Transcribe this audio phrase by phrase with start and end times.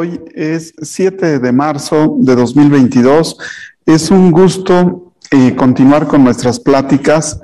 [0.00, 3.36] Hoy es 7 de marzo de 2022.
[3.84, 7.40] Es un gusto eh, continuar con nuestras pláticas,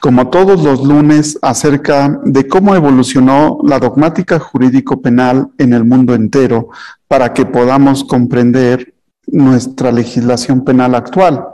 [0.00, 6.70] como todos los lunes, acerca de cómo evolucionó la dogmática jurídico-penal en el mundo entero
[7.06, 8.94] para que podamos comprender
[9.26, 11.44] nuestra legislación penal actual.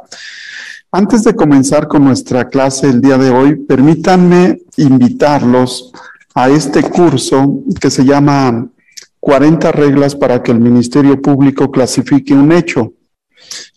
[0.93, 5.91] Antes de comenzar con nuestra clase el día de hoy, permítanme invitarlos
[6.37, 8.71] a este curso que se llama
[9.21, 12.95] 40 reglas para que el Ministerio Público clasifique un hecho.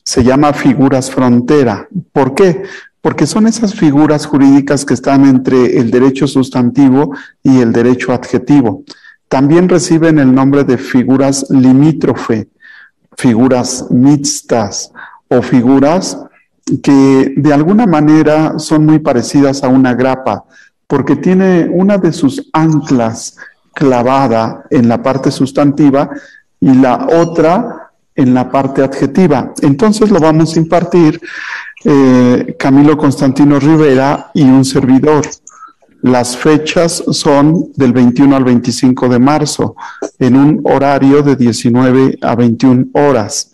[0.03, 1.87] Se llama figuras frontera.
[2.11, 2.63] ¿Por qué?
[3.01, 8.83] Porque son esas figuras jurídicas que están entre el derecho sustantivo y el derecho adjetivo.
[9.27, 12.49] También reciben el nombre de figuras limítrofe,
[13.17, 14.91] figuras mixtas
[15.27, 16.17] o figuras
[16.81, 20.45] que de alguna manera son muy parecidas a una grapa,
[20.87, 23.35] porque tiene una de sus anclas
[23.73, 26.09] clavada en la parte sustantiva
[26.59, 29.53] y la otra en la parte adjetiva.
[29.61, 31.19] Entonces lo vamos a impartir
[31.83, 35.25] eh, Camilo Constantino Rivera y un servidor.
[36.01, 39.75] Las fechas son del 21 al 25 de marzo,
[40.19, 43.51] en un horario de 19 a 21 horas.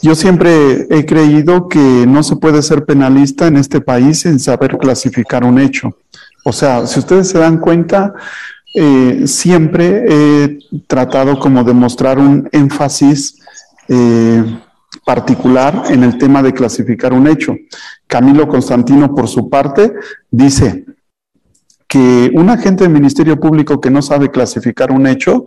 [0.00, 4.76] Yo siempre he creído que no se puede ser penalista en este país sin saber
[4.78, 5.96] clasificar un hecho.
[6.44, 8.14] O sea, si ustedes se dan cuenta,
[8.80, 13.40] eh, siempre he tratado como de mostrar un énfasis
[13.88, 14.44] eh,
[15.04, 17.56] particular en el tema de clasificar un hecho.
[18.06, 19.92] Camilo Constantino, por su parte,
[20.30, 20.84] dice
[21.88, 25.44] que un agente del Ministerio Público que no sabe clasificar un hecho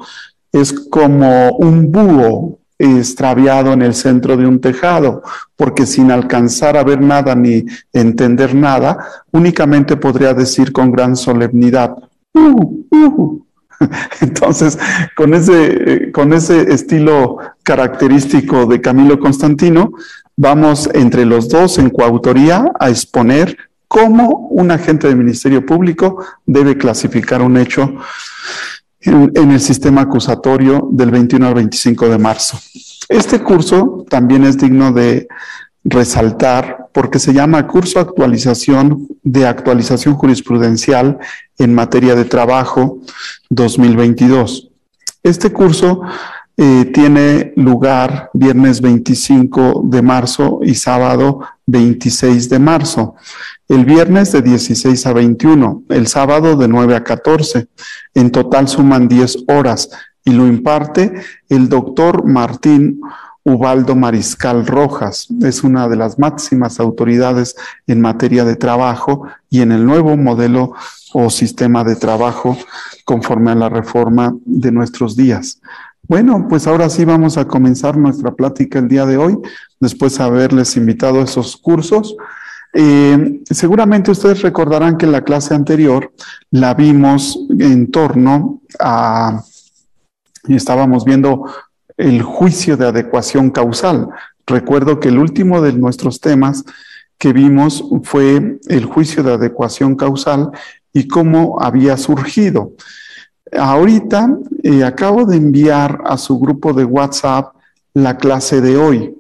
[0.52, 5.22] es como un búho extraviado en el centro de un tejado,
[5.56, 8.98] porque sin alcanzar a ver nada ni entender nada,
[9.32, 11.96] únicamente podría decir con gran solemnidad,
[12.34, 13.46] Uh, uh.
[14.22, 14.78] Entonces,
[15.16, 19.92] con ese, con ese estilo característico de Camilo Constantino,
[20.38, 23.58] vamos entre los dos en coautoría a exponer
[23.88, 27.96] cómo un agente del Ministerio Público debe clasificar un hecho
[29.02, 32.60] en, en, el sistema acusatorio del 21 al 25 de marzo.
[33.10, 35.28] Este curso también es digno de
[35.84, 41.20] resaltar porque se llama curso actualización de actualización jurisprudencial
[41.58, 43.00] en materia de trabajo
[43.50, 44.70] 2022.
[45.24, 46.02] Este curso
[46.58, 53.16] eh, tiene lugar viernes 25 de marzo y sábado 26 de marzo.
[53.68, 57.68] El viernes de 16 a 21, el sábado de 9 a 14.
[58.14, 59.90] En total suman 10 horas
[60.26, 61.14] y lo imparte
[61.50, 63.00] el doctor Martín
[63.44, 65.28] Ubaldo Mariscal Rojas.
[65.42, 67.56] Es una de las máximas autoridades
[67.88, 70.74] en materia de trabajo y en el nuevo modelo
[71.14, 72.58] o sistema de trabajo
[73.06, 75.60] conforme a la reforma de nuestros días.
[76.08, 79.38] Bueno, pues ahora sí vamos a comenzar nuestra plática el día de hoy,
[79.80, 82.16] después de haberles invitado a esos cursos.
[82.74, 86.14] Eh, seguramente ustedes recordarán que la clase anterior
[86.50, 89.44] la vimos en torno a,
[90.48, 91.46] y estábamos viendo
[92.02, 94.10] el juicio de adecuación causal.
[94.48, 96.64] Recuerdo que el último de nuestros temas
[97.18, 100.50] que vimos fue el juicio de adecuación causal
[100.92, 102.74] y cómo había surgido.
[103.58, 107.54] Ahorita eh, acabo de enviar a su grupo de WhatsApp
[107.94, 109.16] la clase de hoy.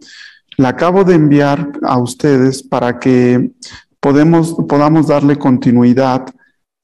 [0.57, 3.51] La acabo de enviar a ustedes para que
[3.99, 6.25] podamos darle continuidad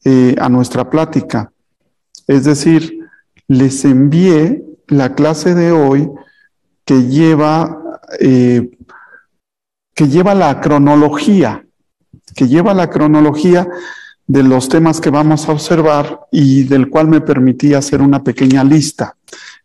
[0.03, 1.52] eh, a nuestra plática.
[2.28, 3.00] Es decir,
[3.47, 6.09] les envié la clase de hoy
[6.86, 8.72] que lleva, eh,
[9.94, 11.66] que lleva la cronología,
[12.36, 13.68] que lleva la cronología
[14.25, 18.64] de los temas que vamos a observar y del cual me permití hacer una pequeña
[18.64, 19.16] lista.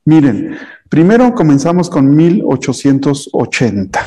[0.05, 0.57] Miren,
[0.89, 4.01] primero comenzamos con 1880.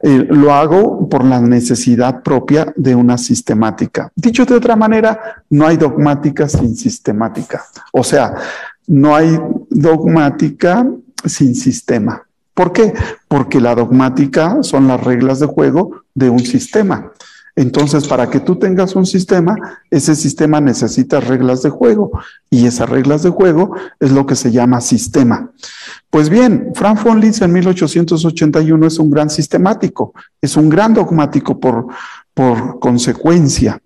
[0.00, 4.10] eh, lo hago por la necesidad propia de una sistemática.
[4.16, 7.64] Dicho de otra manera, no hay dogmática sin sistemática.
[7.92, 8.34] O sea,
[8.88, 9.38] no hay
[9.70, 10.84] dogmática
[11.24, 12.26] sin sistema.
[12.54, 12.92] ¿Por qué?
[13.28, 17.12] Porque la dogmática son las reglas de juego de un sistema.
[17.56, 19.54] Entonces, para que tú tengas un sistema,
[19.90, 22.10] ese sistema necesita reglas de juego
[22.50, 25.52] y esas reglas de juego es lo que se llama sistema.
[26.10, 31.60] Pues bien, Frank von Liszt en 1881 es un gran sistemático, es un gran dogmático
[31.60, 31.86] por,
[32.34, 33.80] por consecuencia.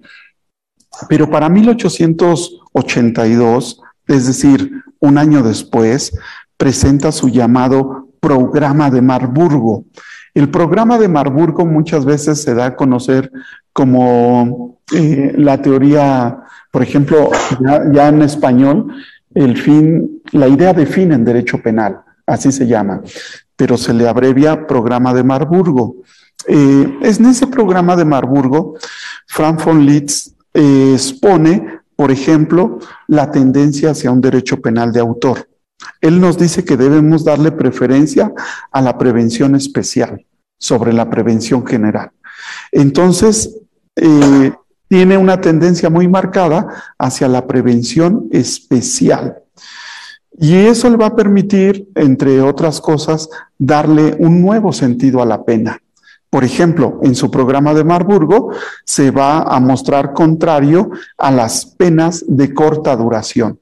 [1.09, 6.17] Pero para 1882, es decir, un año después,
[6.56, 9.85] presenta su llamado programa de Marburgo.
[10.35, 13.31] El programa de Marburgo muchas veces se da a conocer
[13.73, 16.41] como eh, la teoría,
[16.71, 17.31] por ejemplo,
[17.93, 18.93] ya, en español,
[19.35, 23.03] el fin, la idea de fin en derecho penal, así se llama,
[23.57, 25.97] pero se le abrevia programa de Marburgo.
[26.47, 28.75] Eh, es en ese programa de Marburgo,
[29.27, 32.79] Frank von Litz eh, expone, por ejemplo,
[33.09, 35.49] la tendencia hacia un derecho penal de autor.
[36.00, 38.33] Él nos dice que debemos darle preferencia
[38.71, 40.25] a la prevención especial
[40.59, 42.11] sobre la prevención general.
[42.73, 43.56] Entonces,
[43.97, 44.53] eh,
[44.89, 46.67] tiene una tendencia muy marcada
[46.99, 49.43] hacia la prevención especial.
[50.41, 53.29] Y eso le va a permitir, entre otras cosas,
[53.59, 55.81] darle un nuevo sentido a la pena.
[56.31, 58.53] Por ejemplo, en su programa de Marburgo
[58.85, 63.59] se va a mostrar contrario a las penas de corta duración.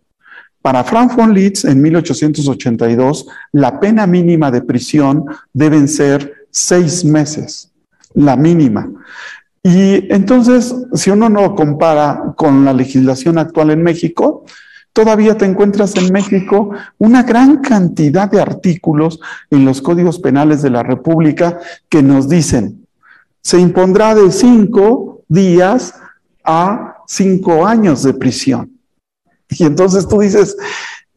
[0.67, 7.71] Para Frank von Litz, en 1882, la pena mínima de prisión deben ser seis meses,
[8.15, 8.91] la mínima.
[9.63, 14.45] Y entonces, si uno no compara con la legislación actual en México,
[14.93, 19.21] todavía te encuentras en México una gran cantidad de artículos
[19.51, 22.89] en los códigos penales de la República que nos dicen,
[23.41, 25.95] se impondrá de cinco días
[26.43, 28.75] a cinco años de prisión.
[29.48, 30.56] Y entonces tú dices,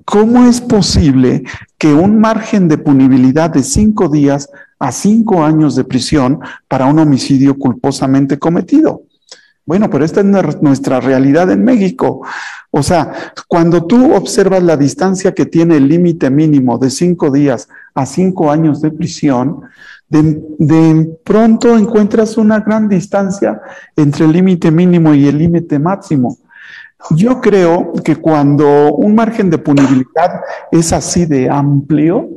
[0.06, 1.44] ¿cómo es posible
[1.78, 4.50] que un margen de punibilidad de cinco días
[4.80, 9.04] a cinco años de prisión para un homicidio culposamente cometido?
[9.66, 12.22] Bueno, pero esta es nuestra realidad en México.
[12.72, 17.68] O sea, cuando tú observas la distancia que tiene el límite mínimo de cinco días
[17.94, 19.62] a cinco años de prisión,
[20.08, 23.62] de, de pronto encuentras una gran distancia
[23.96, 26.40] entre el límite mínimo y el límite máximo.
[27.12, 30.42] Yo creo que cuando un margen de punibilidad
[30.72, 32.30] es así de amplio,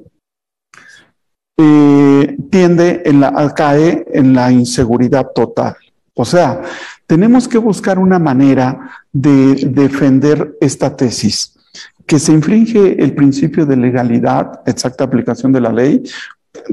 [1.57, 5.77] eh, tiende en la, a caer en la inseguridad total.
[6.15, 6.63] O sea,
[7.07, 11.55] tenemos que buscar una manera de defender esta tesis,
[12.07, 16.03] que se infringe el principio de legalidad, exacta aplicación de la ley,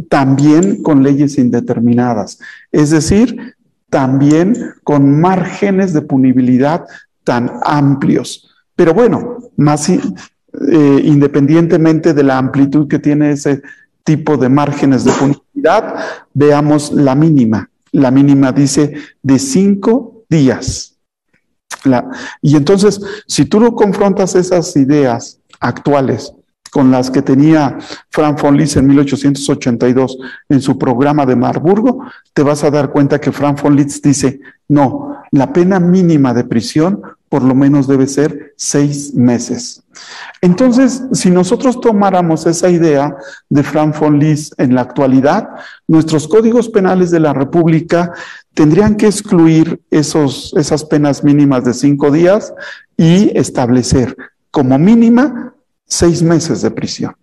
[0.10, 2.40] también con leyes indeterminadas,
[2.72, 3.56] es decir,
[3.90, 6.86] también con márgenes de punibilidad
[7.24, 8.50] tan amplios.
[8.76, 13.62] Pero bueno, más eh, independientemente de la amplitud que tiene ese
[14.04, 15.96] tipo de márgenes de punibilidad,
[16.34, 17.70] veamos la mínima.
[17.92, 20.98] La mínima dice de cinco días.
[22.42, 26.34] y entonces, si tú no confrontas esas ideas actuales
[26.72, 27.78] con las que tenía
[28.10, 30.18] Frank von Liszt en 1882
[30.50, 34.40] en su programa de Marburgo, te vas a dar cuenta que Frank von Liszt dice,
[34.68, 39.84] no, la pena mínima de prisión por lo menos debe ser seis meses.
[40.42, 43.16] Entonces, si nosotros tomáramos esa idea
[43.50, 45.48] de Frank von Liszt en la actualidad,
[45.88, 48.12] nuestros códigos penales de la República
[48.56, 52.52] tendrían que excluir esos, esas penas mínimas de cinco días
[52.98, 54.16] y establecer
[54.50, 55.54] como mínima
[55.86, 57.16] seis meses de prisión.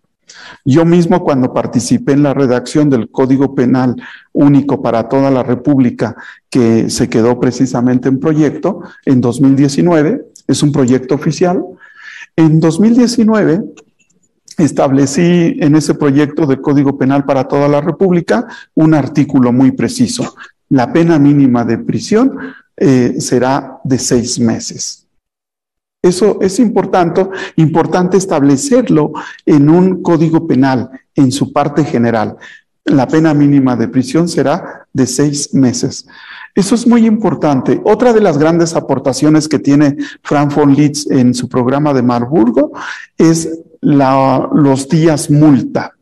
[0.65, 3.97] Yo mismo cuando participé en la redacción del Código Penal
[4.33, 6.17] único para toda la República,
[6.51, 11.65] que se quedó precisamente en proyecto en 2019, es un proyecto oficial,
[12.37, 13.65] en 2019
[14.59, 20.35] establecí en ese proyecto de Código Penal para toda la República un artículo muy preciso.
[20.71, 22.39] La pena mínima de prisión
[22.77, 25.06] eh, será de seis meses.
[26.03, 27.27] Eso es importante,
[27.57, 29.13] importante establecerlo
[29.45, 32.37] en un código penal, en su parte general.
[32.85, 36.07] La pena mínima de prisión será de seis meses.
[36.55, 37.81] Eso es muy importante.
[37.85, 42.73] Otra de las grandes aportaciones que tiene Frank von Litz en su programa de Marburgo
[43.19, 43.49] es
[43.81, 45.93] los días multa.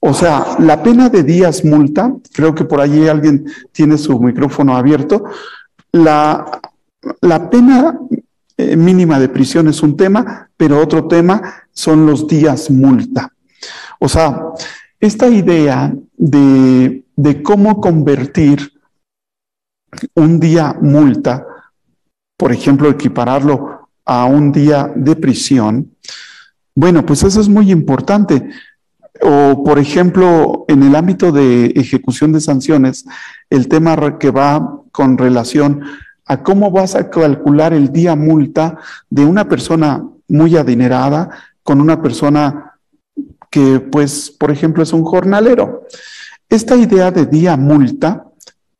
[0.00, 4.76] O sea, la pena de días multa, creo que por allí alguien tiene su micrófono
[4.76, 5.24] abierto,
[5.92, 6.60] la,
[7.20, 7.98] la pena
[8.56, 11.42] eh, mínima de prisión es un tema, pero otro tema
[11.72, 13.32] son los días multa.
[13.98, 14.40] O sea,
[15.00, 18.72] esta idea de, de cómo convertir
[20.14, 21.46] un día multa,
[22.36, 25.94] por ejemplo, equipararlo a un día de prisión,
[26.74, 28.50] bueno, pues eso es muy importante.
[29.22, 33.04] O, por ejemplo, en el ámbito de ejecución de sanciones,
[33.48, 35.82] el tema que va con relación
[36.26, 38.78] a cómo vas a calcular el día multa
[39.10, 41.30] de una persona muy adinerada
[41.62, 42.74] con una persona
[43.50, 45.86] que, pues, por ejemplo, es un jornalero.
[46.48, 48.26] Esta idea de día multa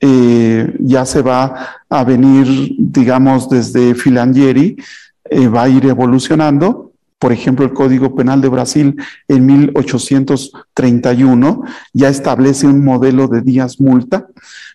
[0.01, 4.77] eh, ya se va a venir, digamos, desde Filangieri,
[5.25, 6.93] eh, va a ir evolucionando.
[7.19, 8.97] Por ejemplo, el Código Penal de Brasil
[9.29, 14.27] en 1831 ya establece un modelo de días multa,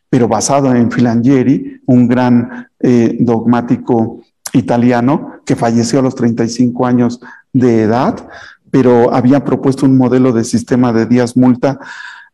[0.09, 4.21] pero basado en Filangieri, un gran eh, dogmático
[4.53, 7.19] italiano que falleció a los 35 años
[7.53, 8.27] de edad,
[8.71, 11.79] pero había propuesto un modelo de sistema de días multa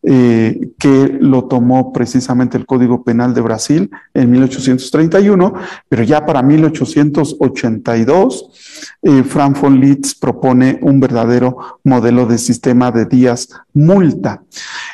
[0.07, 5.53] eh, que lo tomó precisamente el Código Penal de Brasil en 1831,
[5.89, 13.05] pero ya para 1882, eh, Frank von Litz propone un verdadero modelo de sistema de
[13.05, 14.43] días multa.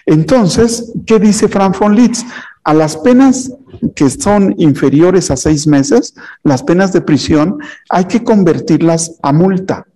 [0.06, 2.26] Entonces, ¿qué dice Frank von Litz?
[2.64, 3.52] A las penas
[3.96, 6.14] que son inferiores a seis meses,
[6.44, 7.58] las penas de prisión,
[7.90, 9.88] hay que convertirlas a multa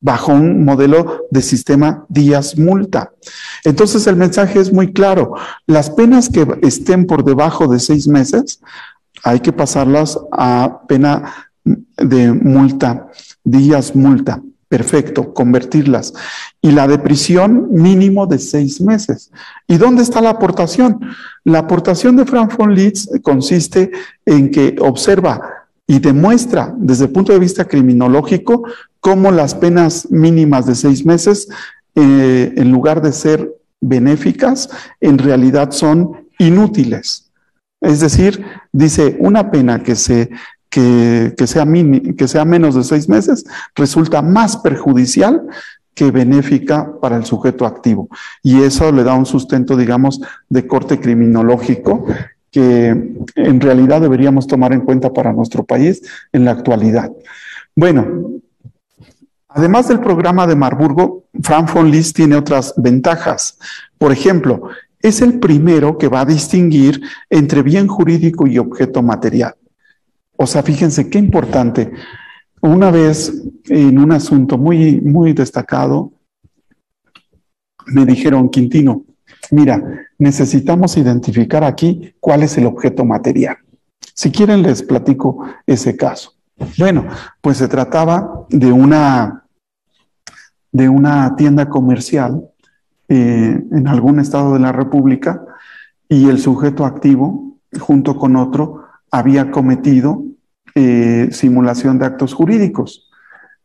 [0.00, 3.12] bajo un modelo de sistema días multa.
[3.64, 5.34] Entonces el mensaje es muy claro.
[5.66, 8.60] Las penas que estén por debajo de seis meses
[9.24, 13.08] hay que pasarlas a pena de multa,
[13.44, 14.40] días multa.
[14.68, 16.12] Perfecto, convertirlas.
[16.60, 19.30] Y la de prisión mínimo de seis meses.
[19.66, 21.00] ¿Y dónde está la aportación?
[21.44, 23.90] La aportación de Frank von Litz consiste
[24.26, 25.40] en que observa
[25.86, 28.64] y demuestra desde el punto de vista criminológico
[29.08, 31.48] cómo las penas mínimas de seis meses,
[31.94, 34.68] eh, en lugar de ser benéficas,
[35.00, 37.32] en realidad son inútiles.
[37.80, 40.28] Es decir, dice, una pena que, se,
[40.68, 41.66] que, sea,
[42.18, 45.40] que sea menos de seis meses resulta más perjudicial
[45.94, 48.10] que benéfica para el sujeto activo.
[48.42, 52.04] Y eso le da un sustento, digamos, de corte criminológico
[52.50, 52.88] que
[53.36, 57.10] en realidad deberíamos tomar en cuenta para nuestro país en la actualidad.
[57.74, 58.42] Bueno,
[59.48, 63.58] Además del programa de Marburgo, Frank von Liszt tiene otras ventajas.
[63.96, 64.68] Por ejemplo,
[65.00, 67.00] es el primero que va a distinguir
[67.30, 69.54] entre bien jurídico y objeto material.
[70.36, 71.90] O sea, fíjense qué importante.
[72.60, 73.32] Una vez
[73.66, 76.12] en un asunto muy, muy destacado,
[77.86, 79.04] me dijeron, Quintino,
[79.50, 79.82] mira,
[80.18, 83.56] necesitamos identificar aquí cuál es el objeto material.
[84.14, 86.37] Si quieren, les platico ese caso.
[86.76, 87.06] Bueno,
[87.40, 89.44] pues se trataba de una
[90.72, 92.42] de una tienda comercial
[93.08, 95.42] eh, en algún estado de la República
[96.08, 100.24] y el sujeto activo, junto con otro, había cometido
[100.74, 103.10] eh, simulación de actos jurídicos.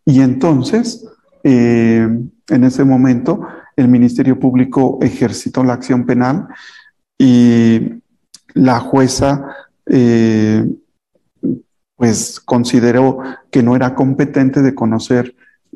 [0.05, 1.05] Y entonces,
[1.43, 2.07] eh,
[2.49, 3.45] en ese momento,
[3.75, 6.47] el Ministerio Público ejercitó la acción penal
[7.17, 8.01] y
[8.53, 9.45] la jueza
[11.95, 13.19] pues consideró
[13.51, 15.35] que no era competente de conocer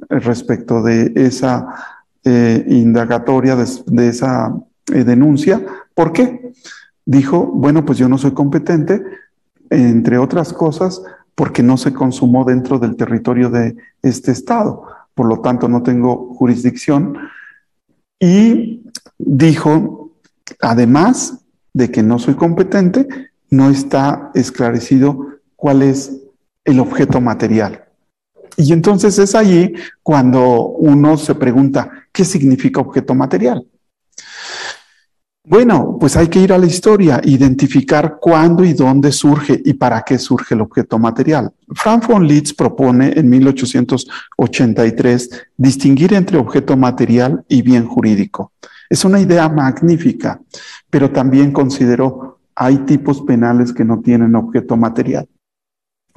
[0.09, 1.67] respecto de esa
[2.23, 4.55] eh, indagatoria, de, esa
[4.93, 5.63] eh, denuncia.
[5.93, 6.51] ¿Por qué?
[7.05, 9.01] Dijo, bueno, pues yo no soy competente,
[9.69, 11.01] entre otras cosas,
[11.35, 14.83] porque no se consumó dentro del territorio de este Estado.
[15.13, 17.17] Por lo tanto, no tengo jurisdicción.
[18.19, 18.83] Y
[19.17, 20.11] dijo,
[20.61, 23.07] además de que no soy competente,
[23.49, 26.21] no está esclarecido cuál es
[26.63, 27.83] el objeto material.
[28.55, 33.67] Y entonces es allí cuando uno se pregunta, ¿qué significa objeto material?
[35.49, 40.01] Bueno, pues hay que ir a la historia, identificar cuándo y dónde surge y para
[40.01, 41.53] qué surge el objeto material.
[41.73, 48.51] Frank von Litz propone en 1883 distinguir entre objeto material y bien jurídico.
[48.89, 50.41] Es una idea magnífica,
[50.89, 55.29] pero también consideró hay tipos penales que no tienen objeto material.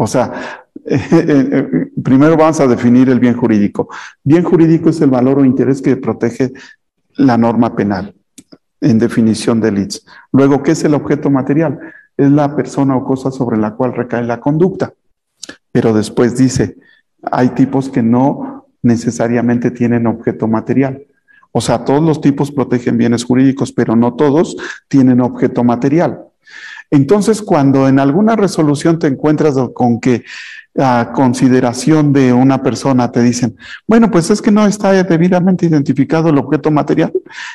[0.02, 0.64] O sea,
[2.02, 3.90] primero vamos a definir el bien jurídico.
[4.24, 6.52] Bien jurídico es el valor o interés que protege
[7.16, 8.14] la norma penal,
[8.80, 10.06] en definición de ITS.
[10.32, 11.78] Luego, ¿qué es el objeto material?
[12.16, 14.94] Es la persona o cosa sobre la cual recae la conducta.
[15.70, 16.78] Pero después dice,
[17.30, 21.04] hay tipos que no necesariamente tienen objeto material.
[21.52, 24.56] O sea, todos los tipos protegen bienes jurídicos, pero no todos
[24.88, 26.29] tienen objeto material.
[26.90, 30.24] Entonces, cuando en alguna resolución te encuentras con que
[30.78, 33.56] a consideración de una persona te dicen,
[33.86, 37.12] bueno, pues es que no está debidamente identificado el objeto material,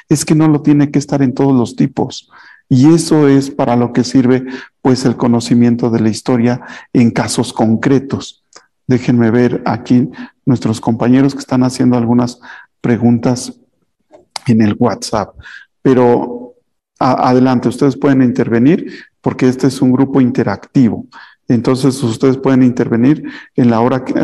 [0.10, 2.30] es que no lo tiene que estar en todos los tipos.
[2.68, 4.46] Y eso es para lo que sirve
[4.82, 6.62] pues el conocimiento de la historia
[6.94, 8.44] en casos concretos.
[8.88, 10.10] Déjenme ver aquí
[10.46, 12.39] nuestros compañeros que están haciendo algunas
[12.82, 13.54] preguntas
[14.48, 15.36] en el WhatsApp.
[15.82, 16.54] Pero
[17.00, 18.92] adelante, ustedes pueden intervenir
[19.25, 21.08] porque este es un grupo interactivo.
[21.48, 23.24] Entonces ustedes pueden intervenir
[23.58, 23.65] a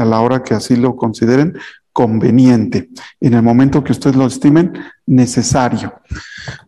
[0.06, 1.58] la hora que así lo consideren
[1.92, 2.90] conveniente,
[3.20, 4.74] en el momento que ustedes lo estimen
[5.08, 5.92] necesario.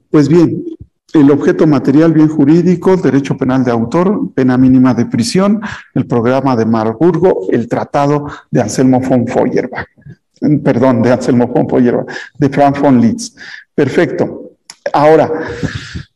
[0.09, 0.63] Pues bien,
[1.13, 5.61] el objeto material bien jurídico, derecho penal de autor, pena mínima de prisión,
[5.93, 9.85] el programa de Marburgo, el tratado de Anselmo von Feuerbach,
[10.63, 12.07] perdón, de Anselmo von Feuerbach,
[12.39, 13.35] de Frank von Litz.
[13.75, 14.39] Perfecto.
[14.91, 15.31] Ahora,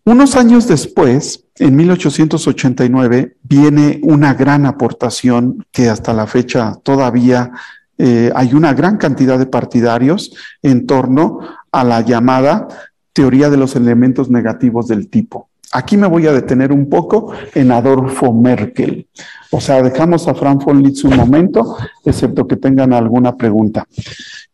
[0.07, 7.51] unos años después, en 1889, viene una gran aportación que hasta la fecha todavía
[7.97, 11.41] eh, hay una gran cantidad de partidarios en torno
[11.73, 12.69] a la llamada
[13.11, 15.49] teoría de los elementos negativos del tipo.
[15.71, 19.07] Aquí me voy a detener un poco en Adolfo Merkel.
[19.51, 23.86] O sea, dejamos a Frank von Litz un momento, excepto que tengan alguna pregunta.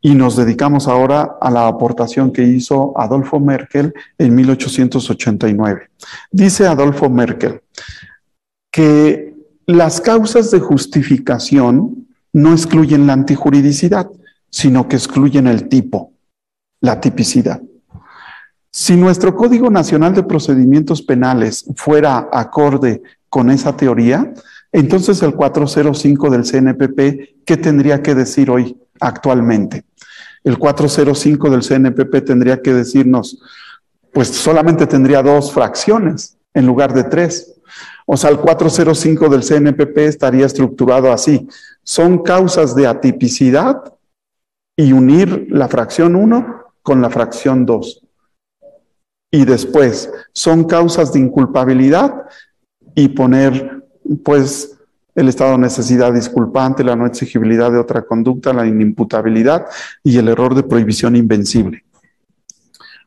[0.02, 5.90] Y nos dedicamos ahora a la aportación que hizo Adolfo Merkel en 1889.
[6.32, 7.62] Dice Adolfo Merkel
[8.72, 9.36] que
[9.68, 14.10] las causas de justificación no excluyen la antijuridicidad,
[14.50, 16.12] sino que excluyen el tipo,
[16.82, 17.62] la tipicidad.
[18.76, 24.34] Si nuestro Código Nacional de Procedimientos Penales fuera acorde con esa teoría,
[24.72, 29.86] entonces el 405 del CNPP, ¿qué tendría que decir hoy actualmente?
[30.44, 33.42] el 405 del CNPP tendría que decirnos,
[34.12, 37.62] pues solamente tendría dos fracciones en lugar de tres.
[38.06, 41.48] O sea, el 405 del CNPP estaría estructurado así.
[41.84, 43.82] Son causas de atipicidad
[44.76, 48.03] y unir la fracción 1 con la fracción 2.
[49.34, 52.14] Y después, son causas de inculpabilidad
[52.94, 53.84] y poner,
[54.24, 54.78] pues,
[55.16, 59.66] el estado de necesidad disculpante, la no exigibilidad de otra conducta, la inimputabilidad
[60.04, 61.84] y el error de prohibición invencible.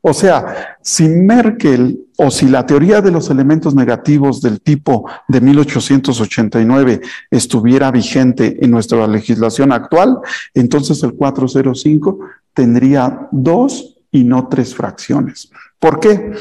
[0.00, 5.40] O sea, si Merkel o si la teoría de los elementos negativos del tipo de
[5.40, 10.18] 1889 estuviera vigente en nuestra legislación actual,
[10.54, 12.18] entonces el 405
[12.52, 15.50] tendría dos y no tres fracciones.
[15.78, 16.32] ¿Por qué?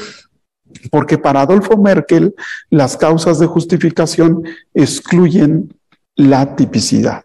[0.90, 2.34] Porque para Adolfo Merkel
[2.70, 4.42] las causas de justificación
[4.74, 5.74] excluyen
[6.14, 7.24] la tipicidad.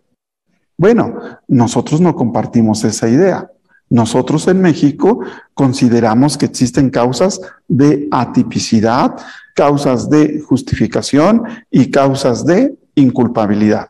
[0.78, 1.15] Bueno,
[1.47, 3.50] nosotros no compartimos esa idea.
[3.89, 5.19] Nosotros en México
[5.54, 9.15] consideramos que existen causas de atipicidad,
[9.54, 13.89] causas de justificación y causas de inculpabilidad.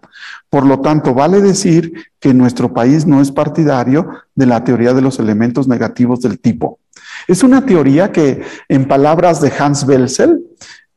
[0.49, 5.01] Por lo tanto, vale decir que nuestro país no es partidario de la teoría de
[5.01, 6.80] los elementos negativos del tipo.
[7.27, 10.43] Es una teoría que, en palabras de Hans Welzel,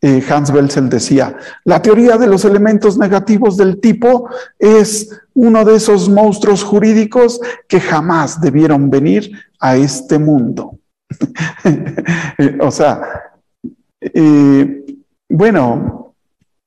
[0.01, 1.35] eh, Hans Welzel decía,
[1.65, 7.81] la teoría de los elementos negativos del tipo es uno de esos monstruos jurídicos que
[7.81, 10.79] jamás debieron venir a este mundo.
[12.61, 13.01] o sea,
[14.01, 14.85] eh,
[15.29, 16.15] bueno,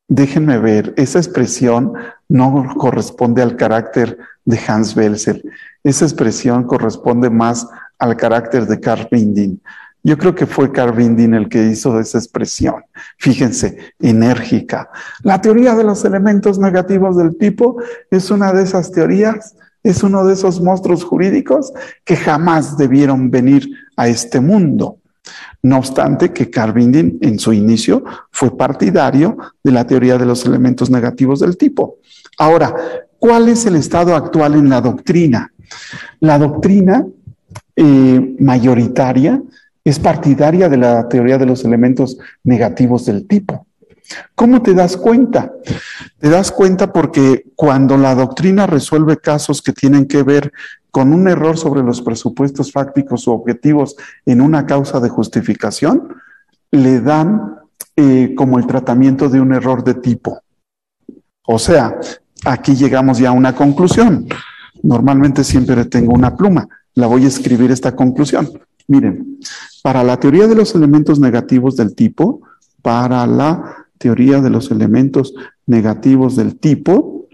[0.08, 1.94] déjenme ver, esa expresión
[2.28, 5.44] no corresponde al carácter de Hans Welzel,
[5.84, 7.68] esa expresión corresponde más
[8.00, 9.62] al carácter de Carl Binding.
[10.04, 12.76] Yo creo que fue Carl Binding el que hizo esa expresión.
[13.18, 14.90] Fíjense, enérgica.
[15.24, 20.26] La teoría de los elementos negativos del tipo es una de esas teorías, es uno
[20.26, 21.74] de esos monstruos jurídicos
[22.06, 25.00] que jamás debieron venir a este mundo.
[25.62, 30.46] No obstante que Carl Binding en su inicio fue partidario de la teoría de los
[30.46, 31.98] elementos negativos del tipo.
[32.38, 32.74] Ahora,
[33.20, 35.52] ¿cuál es el estado actual en la doctrina?
[36.22, 37.06] La doctrina
[37.78, 39.42] eh, mayoritaria
[39.84, 43.68] es partidaria de la teoría de los elementos negativos del tipo.
[44.36, 45.54] ¿Cómo te das cuenta?
[46.20, 50.52] Te das cuenta porque cuando la doctrina resuelve casos que tienen que ver
[50.92, 56.16] con un error sobre los presupuestos fácticos o objetivos en una causa de justificación,
[56.72, 57.58] le dan
[57.96, 60.42] eh, como el tratamiento de un error de tipo.
[61.44, 61.98] O sea,
[62.46, 64.28] aquí llegamos ya a una conclusión.
[64.84, 66.68] Normalmente siempre tengo una pluma.
[66.98, 68.50] La voy a escribir esta conclusión.
[68.88, 69.38] Miren,
[69.84, 72.42] para la teoría de los elementos negativos del tipo,
[72.82, 75.36] para la teoría de los elementos
[75.68, 77.28] negativos del tipo,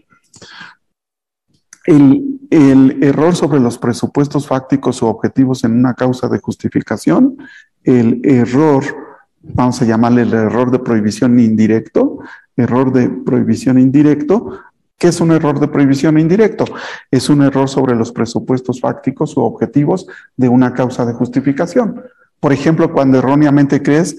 [1.86, 2.42] el,
[3.02, 7.38] error sobre los presupuestos fácticos o objetivos en una causa de justificación,
[7.86, 8.84] el error,
[9.42, 12.20] vamos a llamarle el error de prohibición indirecto,
[12.58, 14.60] error de prohibición indirecto,
[14.98, 16.66] ¿Qué es un error de prohibición indirecto?
[17.12, 22.02] Es un error sobre los presupuestos fácticos o objetivos de una causa de justificación.
[22.40, 24.18] Por ejemplo, cuando erróneamente crees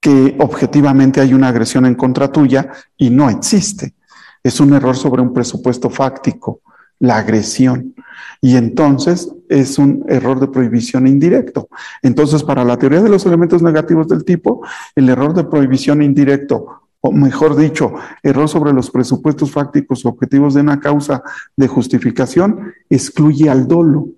[0.00, 3.94] que objetivamente hay una agresión en contra tuya y no existe.
[4.42, 6.60] Es un error sobre un presupuesto fáctico,
[7.00, 7.94] la agresión.
[8.40, 11.68] Y entonces es un error de prohibición indirecto.
[12.02, 16.87] Entonces, para la teoría de los elementos negativos del tipo, el error de prohibición indirecto
[17.12, 21.22] mejor dicho, error sobre los presupuestos fácticos objetivos de una causa
[21.56, 24.08] de justificación, excluye al dolo,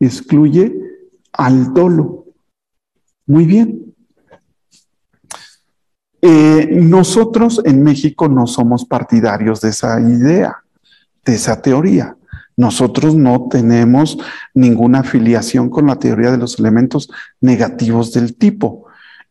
[0.00, 0.74] excluye
[1.32, 2.26] al dolo.
[3.26, 3.94] Muy bien.
[6.20, 10.56] Eh, nosotros en México no somos partidarios de esa idea,
[11.24, 12.16] de esa teoría.
[12.56, 14.18] Nosotros no tenemos
[14.54, 18.83] ninguna afiliación con la teoría de los elementos negativos del tipo.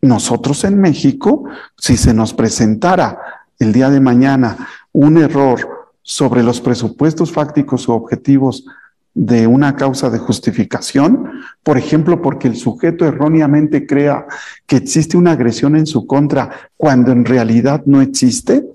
[0.03, 1.45] Nosotros en México,
[1.77, 3.19] si se nos presentara
[3.57, 8.65] el día de mañana un error sobre los presupuestos fácticos o objetivos
[9.13, 11.31] de una causa de justificación,
[11.63, 14.25] por ejemplo, porque el sujeto erróneamente crea
[14.67, 18.65] que existe una agresión en su contra cuando en realidad no existe,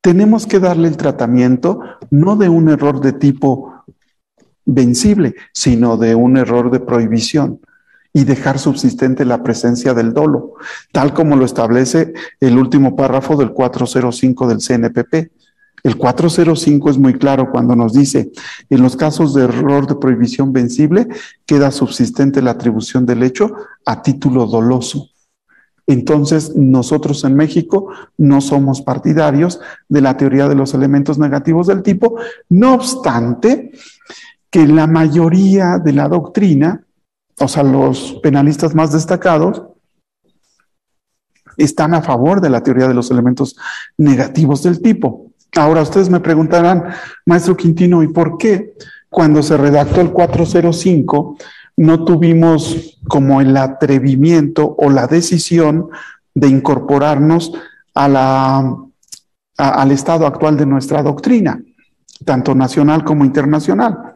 [0.00, 3.84] tenemos que darle el tratamiento no de un error de tipo
[4.64, 7.60] vencible, sino de un error de prohibición
[8.12, 10.54] y dejar subsistente la presencia del dolo,
[10.92, 15.30] tal como lo establece el último párrafo del 405 del CNPP.
[15.82, 18.32] El 405 es muy claro cuando nos dice,
[18.68, 21.08] en los casos de error de prohibición vencible,
[21.46, 23.54] queda subsistente la atribución del hecho
[23.86, 25.08] a título doloso.
[25.86, 31.82] Entonces, nosotros en México no somos partidarios de la teoría de los elementos negativos del
[31.82, 32.16] tipo,
[32.48, 33.72] no obstante
[34.50, 36.84] que la mayoría de la doctrina
[37.40, 39.62] o sea, los penalistas más destacados,
[41.56, 43.56] están a favor de la teoría de los elementos
[43.98, 45.32] negativos del tipo.
[45.56, 46.84] Ahora ustedes me preguntarán,
[47.26, 48.74] maestro Quintino, ¿y por qué
[49.08, 51.36] cuando se redactó el 405
[51.76, 55.88] no tuvimos como el atrevimiento o la decisión
[56.34, 57.52] de incorporarnos
[57.94, 58.76] a la,
[59.56, 61.60] al estado actual de nuestra doctrina,
[62.24, 64.09] tanto nacional como internacional?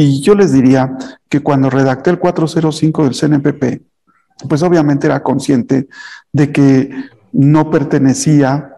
[0.00, 0.96] Y yo les diría
[1.28, 3.82] que cuando redacté el 405 del CNPP,
[4.48, 5.88] pues obviamente era consciente
[6.32, 6.88] de que
[7.32, 8.76] no pertenecía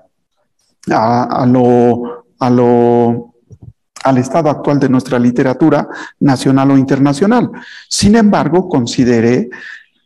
[0.91, 5.87] a, lo, al estado actual de nuestra literatura
[6.21, 7.51] nacional o internacional.
[7.87, 9.51] Sin embargo, consideré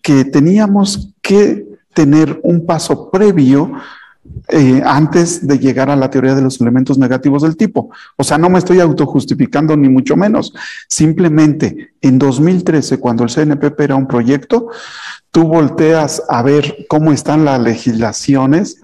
[0.02, 3.70] que teníamos que tener un paso previo
[4.48, 7.90] eh, antes de llegar a la teoría de los elementos negativos del tipo.
[8.16, 10.54] O sea, no me estoy autojustificando ni mucho menos.
[10.88, 14.68] Simplemente en 2013, cuando el CNPP era un proyecto,
[15.30, 18.80] tú volteas a ver cómo están las legislaciones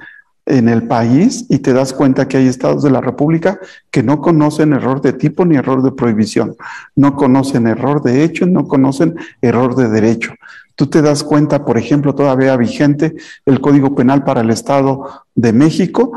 [0.47, 4.21] en el país y te das cuenta que hay estados de la República que no
[4.21, 6.57] conocen error de tipo ni error de prohibición,
[6.97, 10.33] no conocen error de hecho, no conocen error de derecho.
[10.81, 13.15] Tú te das cuenta, por ejemplo, todavía vigente
[13.45, 16.13] el Código Penal para el Estado de México,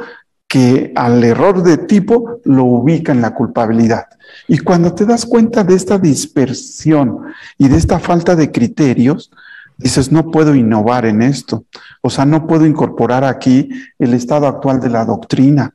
[0.48, 4.06] que al error de tipo lo ubica en la culpabilidad.
[4.48, 7.26] Y cuando te das cuenta de esta dispersión
[7.58, 9.32] y de esta falta de criterios,
[9.78, 11.66] dices, no puedo innovar en esto.
[12.00, 13.68] O sea, no puedo incorporar aquí
[14.00, 15.74] el estado actual de la doctrina.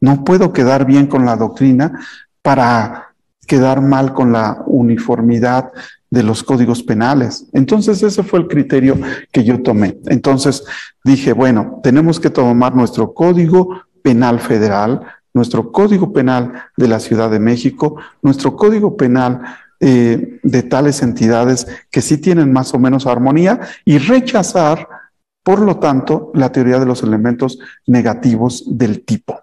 [0.00, 2.00] No puedo quedar bien con la doctrina
[2.40, 3.12] para
[3.46, 5.70] quedar mal con la uniformidad
[6.12, 7.46] de los códigos penales.
[7.54, 9.00] Entonces ese fue el criterio
[9.32, 9.96] que yo tomé.
[10.08, 10.62] Entonces
[11.02, 15.00] dije, bueno, tenemos que tomar nuestro código penal federal,
[15.32, 19.40] nuestro código penal de la Ciudad de México, nuestro código penal
[19.80, 24.86] eh, de tales entidades que sí tienen más o menos armonía y rechazar,
[25.42, 29.40] por lo tanto, la teoría de los elementos negativos del tipo.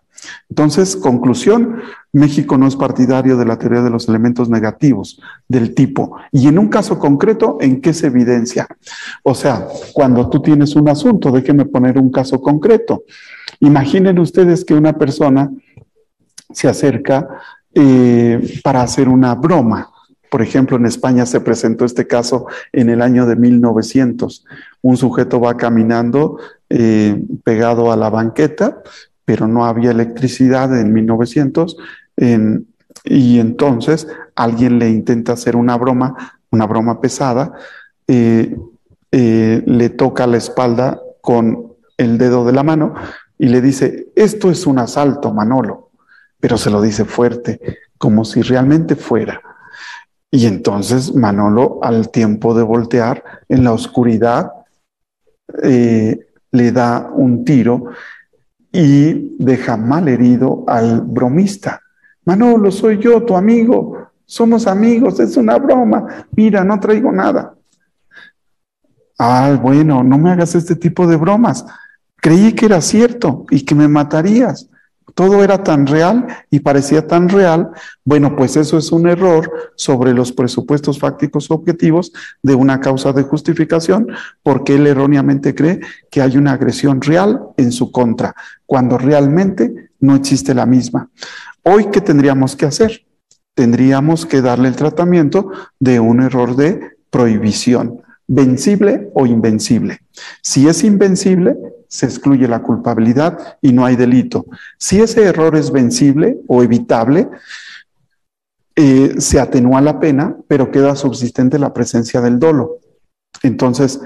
[0.49, 6.17] Entonces, conclusión, México no es partidario de la teoría de los elementos negativos del tipo.
[6.31, 8.67] Y en un caso concreto, ¿en qué se evidencia?
[9.23, 13.03] O sea, cuando tú tienes un asunto, déjenme poner un caso concreto.
[13.59, 15.51] Imaginen ustedes que una persona
[16.51, 17.27] se acerca
[17.73, 19.91] eh, para hacer una broma.
[20.31, 24.45] Por ejemplo, en España se presentó este caso en el año de 1900.
[24.81, 28.81] Un sujeto va caminando eh, pegado a la banqueta,
[29.25, 31.77] pero no había electricidad en 1900.
[33.05, 37.53] Y entonces alguien le intenta hacer una broma, una broma pesada,
[38.07, 38.55] eh,
[39.11, 42.93] eh, le toca la espalda con el dedo de la mano
[43.37, 45.91] y le dice, esto es un asalto, Manolo,
[46.39, 47.59] pero se lo dice fuerte,
[47.97, 49.41] como si realmente fuera.
[50.31, 54.51] Y entonces Manolo, al tiempo de voltear en la oscuridad,
[55.63, 56.19] eh,
[56.51, 57.85] le da un tiro
[58.71, 61.81] y deja mal herido al bromista.
[62.29, 67.55] Manolo, soy yo, tu amigo, somos amigos, es una broma, mira, no traigo nada.
[69.17, 71.65] Ah, bueno, no me hagas este tipo de bromas.
[72.17, 74.69] Creí que era cierto y que me matarías
[75.19, 77.71] todo era tan real y parecía tan real,
[78.05, 83.23] bueno, pues eso es un error sobre los presupuestos fácticos objetivos de una causa de
[83.23, 84.07] justificación,
[84.43, 88.33] porque él erróneamente cree que hay una agresión real en su contra,
[88.65, 91.09] cuando realmente no existe la misma.
[91.63, 93.05] Hoy, ¿qué tendríamos que hacer?
[93.53, 99.99] Tendríamos que darle el tratamiento de un error de prohibición, vencible o invencible.
[100.41, 104.45] Si es invencible, se excluye la culpabilidad y no hay delito.
[104.77, 107.27] Si ese error es vencible o evitable,
[108.75, 112.77] eh, se atenúa la pena, pero queda subsistente la presencia del dolo.
[113.43, 113.99] Entonces,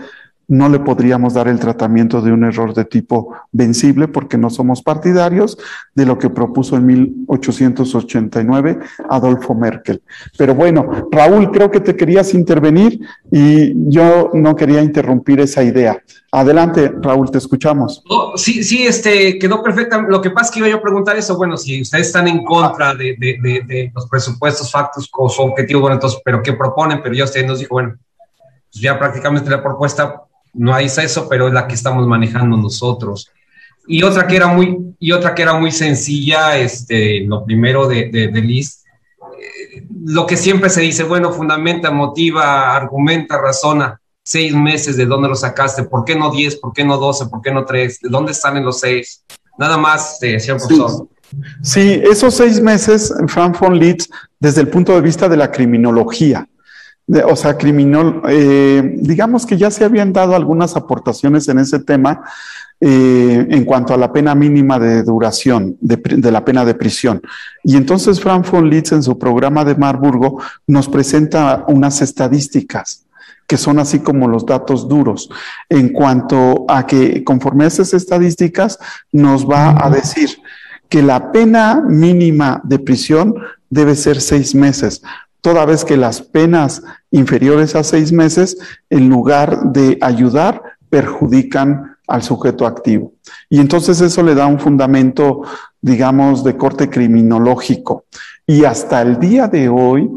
[0.47, 4.81] no le podríamos dar el tratamiento de un error de tipo vencible porque no somos
[4.81, 5.57] partidarios
[5.95, 8.79] de lo que propuso en 1889
[9.09, 10.01] Adolfo Merkel.
[10.37, 12.99] Pero bueno, Raúl, creo que te querías intervenir
[13.31, 15.97] y yo no quería interrumpir esa idea.
[16.31, 18.03] Adelante, Raúl, te escuchamos.
[18.35, 20.01] sí, sí, este, quedó perfecta.
[20.01, 22.43] Lo que pasa es que iba yo a preguntar eso, bueno, si ustedes están en
[22.43, 27.01] contra de, los presupuestos factos con su objetivo, bueno, entonces, ¿pero qué proponen?
[27.03, 27.95] Pero ya usted nos dijo, bueno,
[28.71, 33.31] pues ya prácticamente la propuesta no hay eso, pero es la que estamos manejando nosotros.
[33.87, 38.09] Y otra que era muy, y otra que era muy sencilla, este, lo primero de,
[38.09, 38.83] de, Liz,
[39.37, 45.27] eh, lo que siempre se dice, bueno, fundamenta, motiva, argumenta, razona, seis meses, ¿de dónde
[45.27, 45.83] lo sacaste?
[45.83, 46.55] ¿Por qué no diez?
[46.55, 47.25] ¿Por qué no doce?
[47.25, 47.99] ¿Por qué no tres?
[47.99, 49.23] ¿De dónde salen los seis?
[49.57, 51.07] Nada más, eh, señor profesor.
[51.61, 56.47] Sí, esos seis meses, Frank von Litz, desde el punto de vista de la criminología,
[57.07, 62.21] o sea, criminal, eh, digamos que ya se habían dado algunas aportaciones en ese tema
[62.79, 67.21] eh, en cuanto a la pena mínima de duración de, la pena de prisión.
[67.63, 73.05] Y entonces Frank von Litz en su programa de Marburgo nos presenta unas estadísticas
[73.47, 75.29] que son así como los datos duros,
[75.69, 78.79] en cuanto a que conforme a esas estadísticas
[79.11, 80.29] nos va a decir
[80.89, 83.35] que la pena mínima de prisión
[83.69, 85.01] debe ser seis meses,
[85.43, 88.57] toda vez que las penas inferiores a seis meses,
[88.89, 93.11] en lugar de ayudar, perjudican al sujeto activo.
[93.49, 95.41] Y entonces eso le da un fundamento,
[95.81, 98.05] digamos, de corte criminológico.
[98.47, 100.09] Y hasta el día de hoy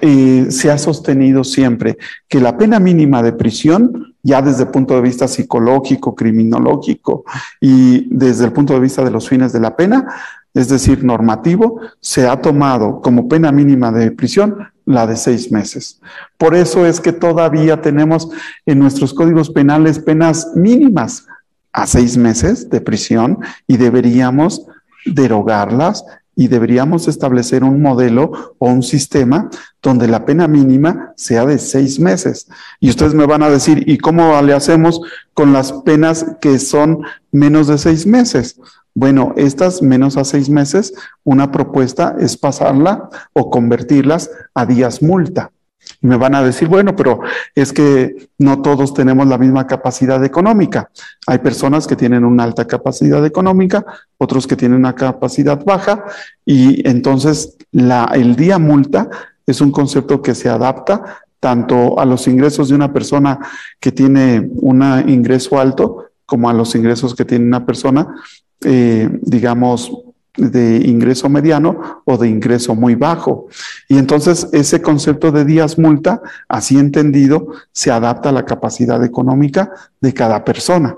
[0.00, 4.94] eh, se ha sostenido siempre que la pena mínima de prisión, ya desde el punto
[4.94, 7.24] de vista psicológico, criminológico
[7.60, 10.06] y desde el punto de vista de los fines de la pena,
[10.56, 16.00] es decir, normativo, se ha tomado como pena mínima de prisión la de seis meses.
[16.38, 18.30] Por eso es que todavía tenemos
[18.64, 21.26] en nuestros códigos penales penas mínimas
[21.72, 24.66] a seis meses de prisión y deberíamos
[25.04, 29.50] derogarlas y deberíamos establecer un modelo o un sistema
[29.82, 32.48] donde la pena mínima sea de seis meses.
[32.80, 35.02] Y ustedes me van a decir, ¿y cómo le hacemos
[35.34, 38.58] con las penas que son menos de seis meses?
[38.96, 45.52] Bueno, estas menos a seis meses, una propuesta es pasarla o convertirlas a días multa.
[46.00, 47.20] Y me van a decir, bueno, pero
[47.54, 50.90] es que no todos tenemos la misma capacidad económica.
[51.26, 53.84] Hay personas que tienen una alta capacidad económica,
[54.16, 56.02] otros que tienen una capacidad baja,
[56.46, 59.10] y entonces el día multa
[59.46, 63.40] es un concepto que se adapta tanto a los ingresos de una persona
[63.78, 68.14] que tiene un ingreso alto como a los ingresos que tiene una persona
[68.64, 69.92] eh, digamos,
[70.36, 73.48] de ingreso mediano o de ingreso muy bajo.
[73.88, 79.70] Y entonces ese concepto de días multa, así entendido, se adapta a la capacidad económica
[80.00, 80.96] de cada persona.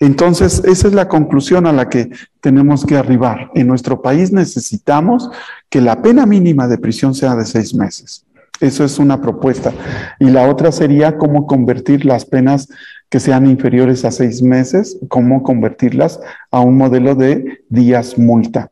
[0.00, 3.50] Entonces, esa es la conclusión a la que tenemos que arribar.
[3.54, 5.28] En nuestro país necesitamos
[5.68, 8.24] que la pena mínima de prisión sea de seis meses.
[8.60, 9.72] Eso es una propuesta.
[10.18, 12.68] Y la otra sería cómo convertir las penas
[13.08, 18.70] que sean inferiores a seis meses, cómo convertirlas a un modelo de días multa.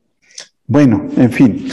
[0.66, 1.68] Bueno, en fin,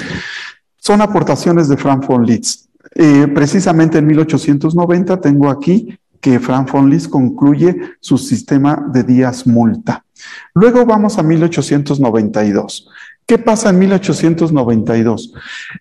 [0.78, 2.70] son aportaciones de Frank von Litz.
[2.96, 9.46] Eh, precisamente en 1890 tengo aquí que Frank von Liszt concluye su sistema de días
[9.46, 10.06] multa.
[10.54, 12.88] Luego vamos a 1892.
[13.26, 15.34] ¿Qué pasa en 1892?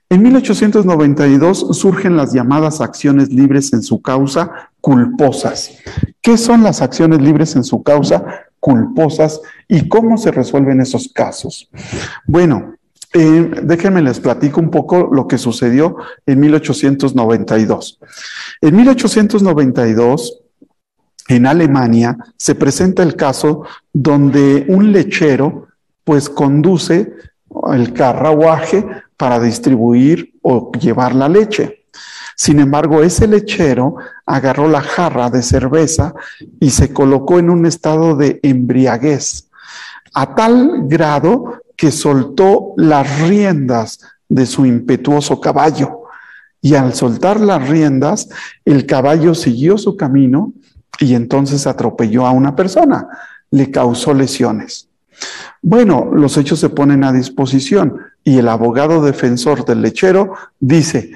[0.09, 5.79] En 1892 surgen las llamadas acciones libres en su causa culposas.
[6.21, 8.25] ¿Qué son las acciones libres en su causa
[8.61, 11.69] culposas y cómo se resuelven esos casos?
[12.27, 12.77] Bueno,
[13.15, 17.99] eh, déjenme les platico un poco lo que sucedió en 1892.
[18.61, 20.39] En 1892,
[21.29, 25.69] en Alemania, se presenta el caso donde un lechero
[26.05, 27.13] pues conduce
[27.73, 28.87] el carruaje
[29.17, 31.87] para distribuir o llevar la leche.
[32.37, 36.15] Sin embargo, ese lechero agarró la jarra de cerveza
[36.61, 39.49] y se colocó en un estado de embriaguez,
[40.15, 46.01] a tal grado que soltó las riendas de su impetuoso caballo.
[46.61, 48.29] Y al soltar las riendas,
[48.65, 50.53] el caballo siguió su camino
[50.99, 53.09] y entonces atropelló a una persona,
[53.51, 54.89] le causó lesiones.
[55.61, 61.13] Bueno, los hechos se ponen a disposición y el abogado defensor del lechero dice,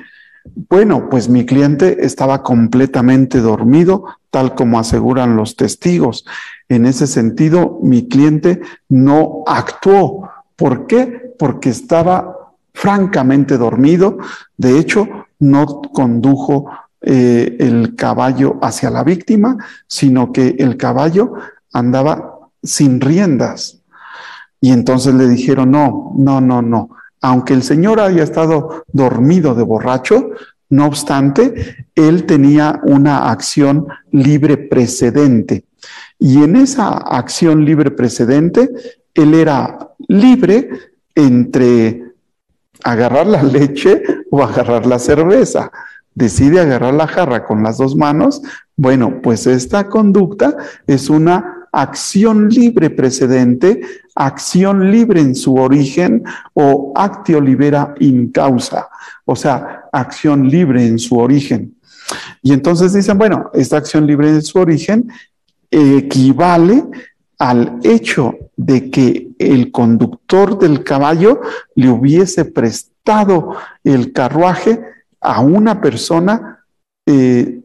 [0.68, 6.24] bueno, pues mi cliente estaba completamente dormido, tal como aseguran los testigos.
[6.68, 10.30] En ese sentido, mi cliente no actuó.
[10.54, 11.34] ¿Por qué?
[11.38, 14.18] Porque estaba francamente dormido.
[14.56, 21.34] De hecho, no condujo eh, el caballo hacia la víctima, sino que el caballo
[21.72, 23.82] andaba sin riendas.
[24.60, 26.90] Y entonces le dijeron, no, no, no, no.
[27.20, 30.30] Aunque el señor haya estado dormido de borracho,
[30.68, 35.64] no obstante, él tenía una acción libre precedente.
[36.18, 38.70] Y en esa acción libre precedente,
[39.14, 40.68] él era libre
[41.14, 42.02] entre
[42.82, 45.70] agarrar la leche o agarrar la cerveza.
[46.14, 48.42] Decide agarrar la jarra con las dos manos.
[48.76, 53.82] Bueno, pues esta conducta es una acción libre precedente,
[54.14, 58.88] acción libre en su origen o actio libera in causa,
[59.26, 61.76] o sea, acción libre en su origen.
[62.42, 65.10] Y entonces dicen, bueno, esta acción libre en su origen
[65.70, 66.82] equivale
[67.38, 71.42] al hecho de que el conductor del caballo
[71.74, 74.80] le hubiese prestado el carruaje
[75.20, 76.64] a una persona
[77.04, 77.60] eh,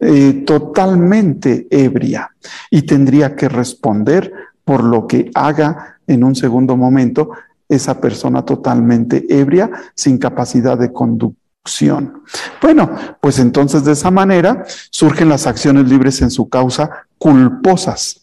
[0.00, 2.30] eh, totalmente ebria
[2.70, 4.32] y tendría que responder
[4.64, 7.30] por lo que haga en un segundo momento
[7.68, 12.22] esa persona totalmente ebria sin capacidad de conducción.
[12.60, 18.22] Bueno, pues entonces de esa manera surgen las acciones libres en su causa culposas.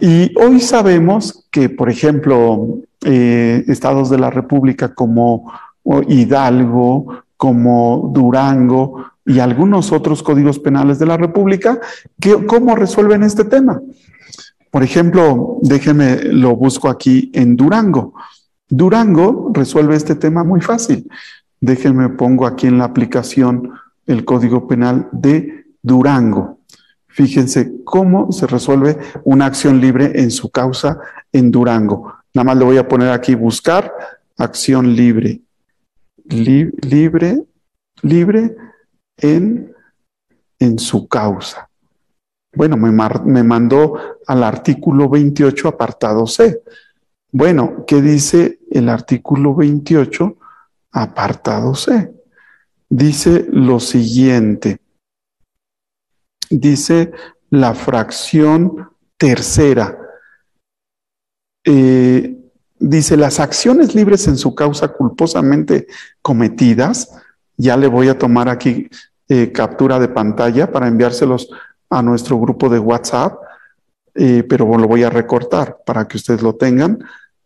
[0.00, 5.52] Y hoy sabemos que, por ejemplo, eh, estados de la República como
[6.06, 11.78] Hidalgo, como Durango, y algunos otros códigos penales de la República,
[12.18, 13.80] que, ¿cómo resuelven este tema?
[14.70, 18.14] Por ejemplo, déjeme, lo busco aquí en Durango.
[18.70, 21.06] Durango resuelve este tema muy fácil.
[21.60, 23.70] Déjenme pongo aquí en la aplicación
[24.06, 26.60] el código penal de Durango.
[27.08, 31.00] Fíjense cómo se resuelve una acción libre en su causa
[31.32, 32.14] en Durango.
[32.32, 33.92] Nada más le voy a poner aquí buscar
[34.38, 35.42] acción libre.
[36.24, 37.42] libre,
[38.02, 38.56] libre
[39.18, 39.74] en,
[40.58, 41.68] en su causa.
[42.54, 42.90] Bueno, me,
[43.24, 46.62] me mandó al artículo 28, apartado C.
[47.30, 50.36] Bueno, ¿qué dice el artículo 28,
[50.92, 52.10] apartado C?
[52.88, 54.80] Dice lo siguiente.
[56.50, 57.12] Dice
[57.50, 59.98] la fracción tercera.
[61.64, 62.34] Eh,
[62.78, 65.86] dice las acciones libres en su causa culposamente
[66.22, 67.10] cometidas.
[67.56, 68.88] Ya le voy a tomar aquí
[69.28, 71.50] eh, captura de pantalla para enviárselos
[71.90, 73.38] a nuestro grupo de WhatsApp,
[74.14, 76.98] eh, pero lo voy a recortar para que ustedes lo tengan.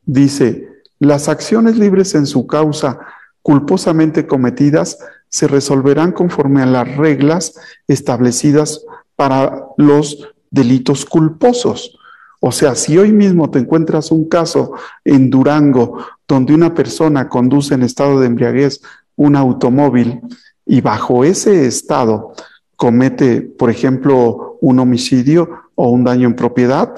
[0.05, 0.69] Dice,
[0.99, 2.99] las acciones libres en su causa
[3.43, 7.55] culposamente cometidas se resolverán conforme a las reglas
[7.89, 8.85] establecidas
[9.17, 11.99] para los delitos culposos.
[12.41, 14.73] O sea, si hoy mismo te encuentras un caso
[15.05, 18.83] en Durango donde una persona conduce en estado de embriaguez
[19.17, 20.21] un automóvil
[20.67, 22.35] y bajo ese estado
[22.77, 26.95] comete, por ejemplo, un homicidio o un daño en propiedad,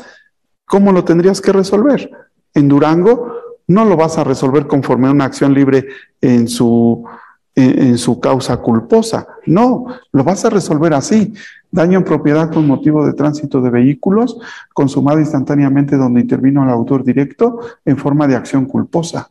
[0.65, 2.11] ¿cómo lo tendrías que resolver?
[2.55, 3.35] En Durango
[3.67, 5.87] no lo vas a resolver conforme a una acción libre
[6.21, 7.05] en su,
[7.55, 9.27] en, su causa culposa.
[9.47, 11.33] No, lo vas a resolver así.
[11.71, 14.39] Daño en propiedad con motivo de tránsito de vehículos,
[14.73, 19.31] consumado instantáneamente donde intervino el autor directo en forma de acción culposa.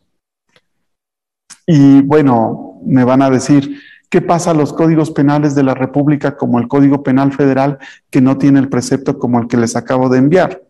[1.66, 3.80] Y bueno, me van a decir,
[4.14, 7.78] ¿Qué pasa a los códigos penales de la República como el Código Penal Federal
[8.10, 10.62] que no tiene el precepto como el que les acabo de enviar?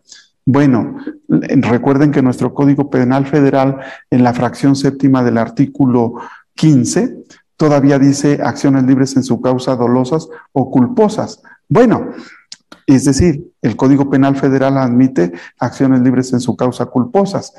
[0.47, 0.97] Bueno,
[1.29, 3.77] recuerden que nuestro Código Penal Federal
[4.09, 6.15] en la fracción séptima del artículo
[6.55, 7.23] 15
[7.55, 11.43] todavía dice acciones libres en su causa dolosas o culposas.
[11.69, 12.13] Bueno,
[12.87, 17.53] es decir, el Código Penal Federal admite acciones libres en su causa culposas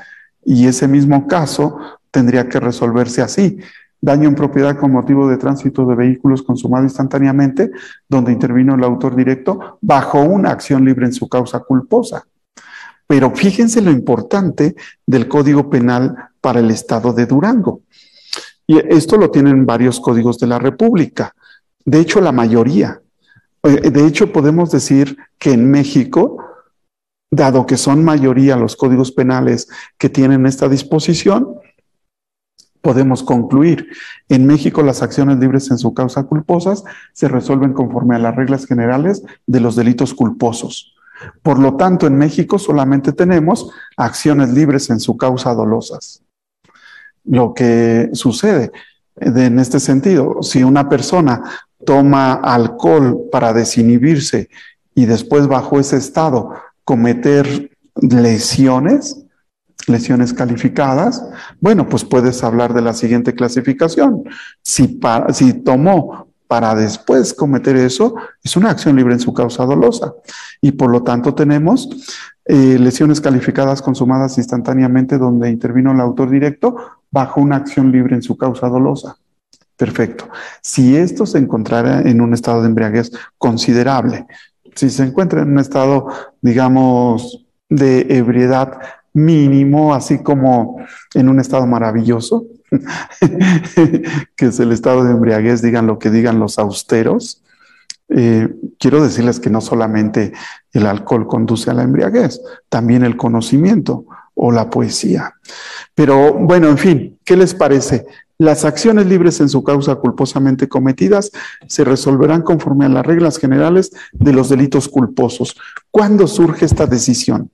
[0.44, 1.78] y ese mismo caso
[2.10, 3.60] tendría que resolverse así.
[4.00, 7.70] Daño en propiedad con motivo de tránsito de vehículos consumado instantáneamente,
[8.08, 12.26] donde intervino el autor directo bajo una acción libre en su causa culposa.
[13.06, 14.74] Pero fíjense lo importante
[15.06, 17.82] del Código Penal para el Estado de Durango.
[18.66, 21.34] Y esto lo tienen varios códigos de la República.
[21.84, 23.00] De hecho, la mayoría.
[23.62, 26.44] Eh, de hecho, podemos decir que en México,
[27.30, 31.54] dado que son mayoría los códigos penales que tienen esta disposición,
[32.86, 33.88] podemos concluir.
[34.28, 38.64] En México las acciones libres en su causa culposas se resuelven conforme a las reglas
[38.64, 40.94] generales de los delitos culposos.
[41.42, 46.22] Por lo tanto, en México solamente tenemos acciones libres en su causa dolosas
[47.24, 48.70] lo que sucede
[49.16, 50.44] en este sentido.
[50.44, 51.42] Si una persona
[51.84, 54.48] toma alcohol para desinhibirse
[54.94, 59.25] y después bajo ese estado cometer lesiones,
[59.86, 61.24] lesiones calificadas,
[61.60, 64.24] bueno, pues puedes hablar de la siguiente clasificación.
[64.62, 65.00] Si,
[65.32, 70.14] si tomó para después cometer eso, es una acción libre en su causa dolosa.
[70.60, 71.88] Y por lo tanto tenemos
[72.44, 76.76] eh, lesiones calificadas consumadas instantáneamente donde intervino el autor directo
[77.10, 79.16] bajo una acción libre en su causa dolosa.
[79.76, 80.28] Perfecto.
[80.62, 84.26] Si esto se encontrara en un estado de embriaguez considerable,
[84.74, 86.08] si se encuentra en un estado,
[86.40, 88.78] digamos, de ebriedad
[89.16, 90.76] mínimo, así como
[91.14, 92.44] en un estado maravilloso,
[94.36, 97.42] que es el estado de embriaguez, digan lo que digan los austeros,
[98.10, 100.32] eh, quiero decirles que no solamente
[100.72, 104.04] el alcohol conduce a la embriaguez, también el conocimiento
[104.34, 105.34] o la poesía.
[105.94, 108.04] Pero bueno, en fin, ¿qué les parece?
[108.36, 111.30] Las acciones libres en su causa culposamente cometidas
[111.66, 115.56] se resolverán conforme a las reglas generales de los delitos culposos.
[115.90, 117.50] ¿Cuándo surge esta decisión?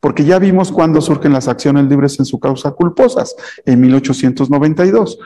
[0.00, 3.34] Porque ya vimos cuándo surgen las acciones libres en su causa culposas,
[3.64, 5.18] en 1892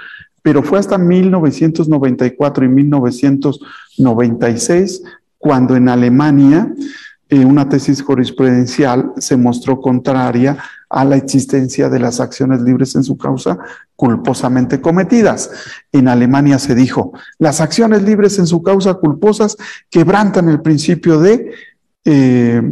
[0.43, 5.03] pero fue hasta 1994 y 1996
[5.36, 6.72] cuando en Alemania
[7.28, 10.57] eh, una tesis jurisprudencial se mostró contraria
[10.89, 13.59] a la existencia de las acciones libres en su causa
[13.95, 15.51] culposamente cometidas.
[15.93, 19.59] En Alemania se dijo, las acciones libres en su causa culposas
[19.91, 21.53] quebrantan el principio de
[22.07, 22.62] eh,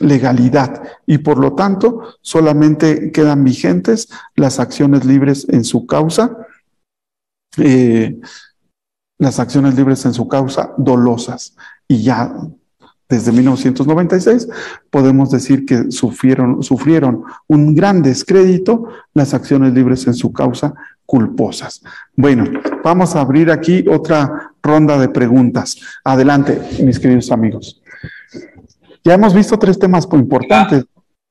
[0.00, 6.36] legalidad y por lo tanto solamente quedan vigentes las acciones libres en su causa
[7.56, 8.20] eh,
[9.18, 11.56] las acciones libres en su causa dolosas.
[11.88, 12.32] Y ya
[13.08, 14.48] desde 1996
[14.90, 20.74] podemos decir que sufrieron, sufrieron un gran descrédito las acciones libres en su causa
[21.04, 21.82] culposas.
[22.14, 22.44] Bueno,
[22.84, 25.78] vamos a abrir aquí otra ronda de preguntas.
[26.04, 27.82] Adelante, mis queridos amigos.
[29.04, 30.84] Ya hemos visto tres temas importantes.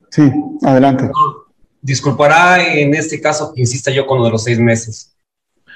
[0.09, 0.31] Sí,
[0.63, 1.09] adelante.
[1.81, 5.15] Disculpará en este caso que insista yo con lo de los seis meses.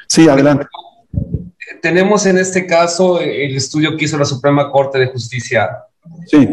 [0.08, 0.66] Sí, adelante.
[1.82, 5.70] Tenemos en este caso el estudio que hizo la Suprema Corte de Justicia.
[6.28, 6.50] Sí.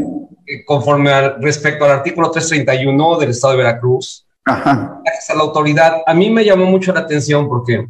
[0.47, 4.26] Eh, conforme al, respecto al artículo 331 del Estado de Veracruz.
[4.45, 5.03] Ajá.
[5.28, 5.99] A la autoridad.
[6.07, 7.86] A mí me llamó mucho la atención porque,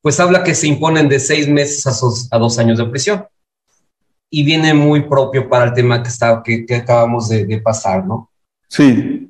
[0.00, 1.86] pues habla que se imponen de seis meses
[2.30, 3.26] a, dos años de prisión.
[4.36, 8.30] Y viene muy propio para el tema que, está, que, acabamos de, pasar, ¿no?
[8.68, 9.28] Sí.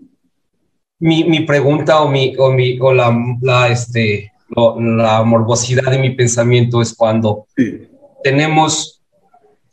[0.98, 6.10] Mi, mi pregunta o, mi, o, mi, o la, la, este, la morbosidad de mi
[6.10, 7.46] pensamiento es cuando
[8.22, 9.02] tenemos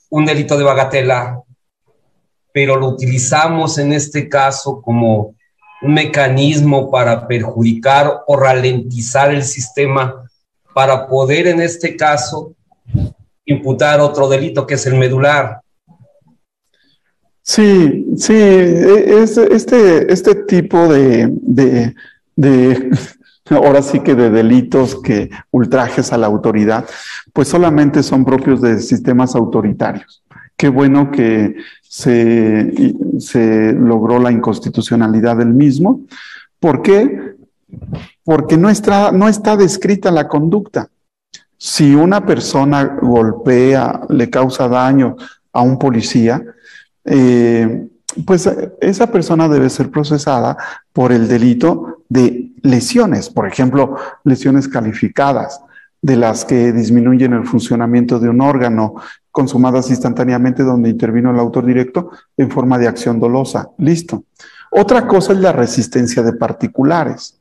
[0.09, 1.41] un delito de bagatela,
[2.51, 5.35] pero lo utilizamos en este caso como
[5.81, 10.25] un mecanismo para perjudicar o ralentizar el sistema
[10.73, 12.53] para poder en este caso
[13.51, 15.61] imputar otro delito que es el medular.
[17.41, 21.31] Sí, sí, e, este, este tipo de,
[22.35, 22.91] de
[23.55, 26.85] ahora sí que de delitos que ultrajes a la autoridad,
[27.33, 30.23] pues solamente son propios de sistemas autoritarios.
[30.55, 36.01] Qué bueno que se, se logró la inconstitucionalidad del mismo.
[36.59, 37.35] ¿Por qué?
[38.23, 40.89] Porque no está, no está descrita la conducta.
[41.63, 45.15] Si una persona golpea, le causa daño
[45.53, 46.43] a un policía,
[47.05, 47.87] eh,
[48.25, 48.49] pues
[48.81, 50.57] esa persona debe ser procesada
[50.91, 55.61] por el delito de lesiones, por ejemplo, lesiones calificadas,
[56.01, 58.95] de las que disminuyen el funcionamiento de un órgano,
[59.29, 63.69] consumadas instantáneamente donde intervino el autor directo en forma de acción dolosa.
[63.77, 64.23] Listo.
[64.71, 67.39] Otra cosa es la resistencia de particulares.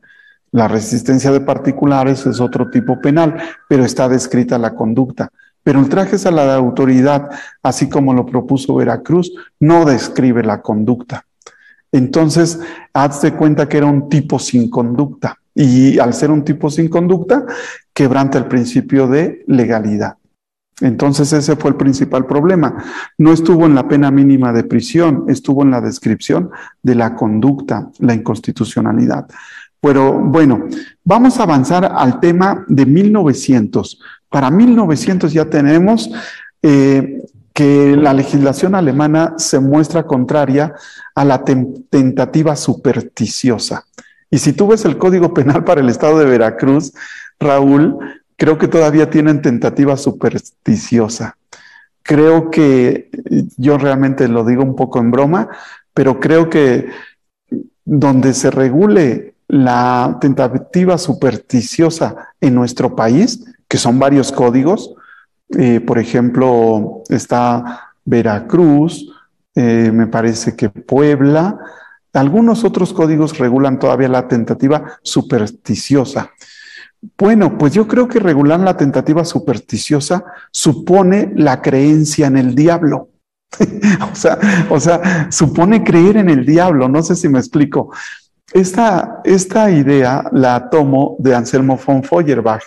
[0.53, 3.37] La resistencia de particulares es otro tipo penal,
[3.69, 5.31] pero está descrita la conducta.
[5.63, 7.31] Pero ultrajes a la autoridad,
[7.63, 11.25] así como lo propuso Veracruz, no describe la conducta.
[11.93, 12.61] Entonces,
[12.93, 15.37] hazte cuenta que era un tipo sin conducta.
[15.55, 17.45] Y al ser un tipo sin conducta,
[17.93, 20.17] quebranta el principio de legalidad.
[20.81, 22.83] Entonces ese fue el principal problema.
[23.19, 26.51] No estuvo en la pena mínima de prisión, estuvo en la descripción
[26.83, 29.29] de la conducta, la inconstitucionalidad.
[29.81, 30.67] Pero bueno,
[31.05, 34.01] vamos a avanzar al tema de 1900.
[34.29, 36.11] Para 1900 ya tenemos
[36.63, 37.23] eh,
[37.55, 40.75] que la legislación alemana se muestra contraria
[41.15, 43.85] a la tentativa supersticiosa.
[44.31, 46.93] Y si tú ves el Código Penal para el Estado de Veracruz,
[47.41, 47.99] Raúl,
[48.37, 51.37] creo que todavía tienen tentativa supersticiosa.
[52.03, 53.11] Creo que,
[53.57, 55.49] yo realmente lo digo un poco en broma,
[55.93, 56.89] pero creo que
[57.85, 64.95] donde se regule la tentativa supersticiosa en nuestro país, que son varios códigos,
[65.59, 69.13] eh, por ejemplo, está Veracruz,
[69.57, 71.59] eh, me parece que Puebla,
[72.13, 76.31] algunos otros códigos regulan todavía la tentativa supersticiosa.
[77.19, 83.09] Bueno, pues yo creo que regular la tentativa supersticiosa supone la creencia en el diablo.
[84.13, 84.39] o, sea,
[84.71, 86.89] o sea, supone creer en el diablo.
[86.89, 87.93] No sé si me explico.
[88.53, 92.63] Esta, esta idea la tomo de Anselmo von Feuerbach,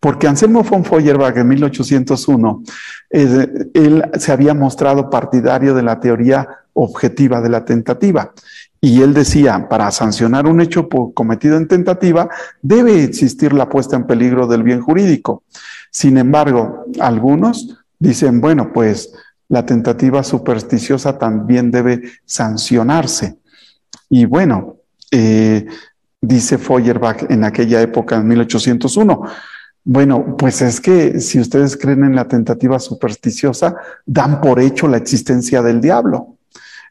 [0.00, 2.62] porque Anselmo von Feuerbach en 1801,
[3.10, 8.32] él se había mostrado partidario de la teoría objetiva de la tentativa.
[8.80, 12.28] Y él decía, para sancionar un hecho cometido en tentativa,
[12.62, 15.42] debe existir la puesta en peligro del bien jurídico.
[15.90, 19.12] Sin embargo, algunos dicen, bueno, pues
[19.48, 23.38] la tentativa supersticiosa también debe sancionarse.
[24.08, 24.76] Y bueno,
[25.10, 25.66] eh,
[26.20, 29.22] dice Feuerbach en aquella época, en 1801,
[29.84, 34.96] bueno, pues es que si ustedes creen en la tentativa supersticiosa, dan por hecho la
[34.96, 36.36] existencia del diablo.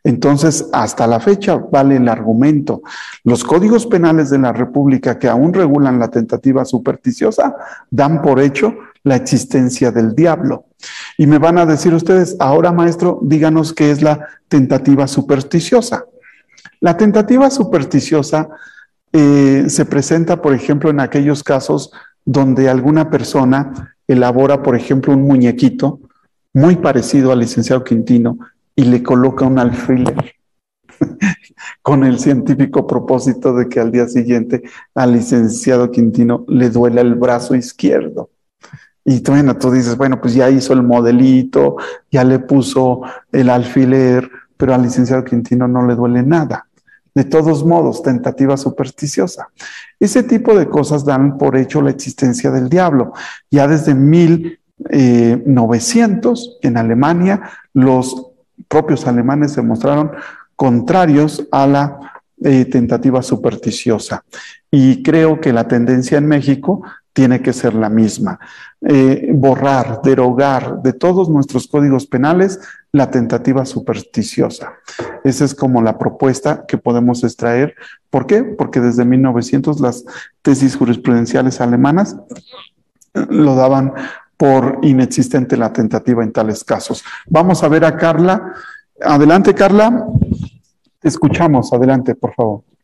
[0.06, 2.84] Entonces, hasta la fecha vale el argumento.
[3.24, 7.56] Los códigos penales de la República que aún regulan la tentativa supersticiosa
[7.90, 10.66] dan por hecho la existencia del diablo.
[11.18, 16.06] Y me van a decir ustedes, ahora maestro, díganos qué es la tentativa supersticiosa.
[16.80, 18.50] La tentativa supersticiosa
[19.12, 21.92] eh, se presenta, por ejemplo, en aquellos casos
[22.26, 26.00] donde alguna persona elabora, por ejemplo, un muñequito
[26.54, 28.38] muy parecido al licenciado Quintino
[28.76, 30.36] y le coloca un alfiler
[31.82, 34.64] con el científico propósito de que al día siguiente
[34.94, 38.30] al licenciado Quintino le duela el brazo izquierdo.
[39.04, 41.78] Y bueno, tú dices, bueno, pues ya hizo el modelito,
[42.12, 43.02] ya le puso
[43.32, 46.68] el alfiler, pero al licenciado Quintino no le duele nada.
[47.14, 49.50] De todos modos, tentativa supersticiosa.
[50.00, 53.14] Ese tipo de cosas dan por hecho la existencia del diablo.
[53.50, 57.42] Ya desde 1900 en Alemania,
[57.74, 58.32] los
[58.68, 60.12] propios alemanes se mostraron
[60.58, 62.00] contrarios a la
[62.44, 64.26] eh, tentativa supersticiosa.
[64.70, 66.84] Y creo que la tendencia en México
[67.16, 68.38] tiene que ser la misma.
[68.82, 72.60] Eh, borrar, derogar de todos nuestros códigos penales
[72.92, 74.74] la tentativa supersticiosa.
[75.24, 77.74] Esa es como la propuesta que podemos extraer.
[78.10, 78.44] ¿Por qué?
[78.44, 80.04] Porque desde 1900 las
[80.42, 82.18] tesis jurisprudenciales alemanas
[83.14, 83.94] lo daban
[84.36, 87.02] por inexistente la tentativa en tales casos.
[87.28, 88.56] Vamos a ver a Carla.
[89.02, 90.06] Adelante, Carla.
[91.02, 91.72] escuchamos.
[91.72, 92.75] Adelante, por favor.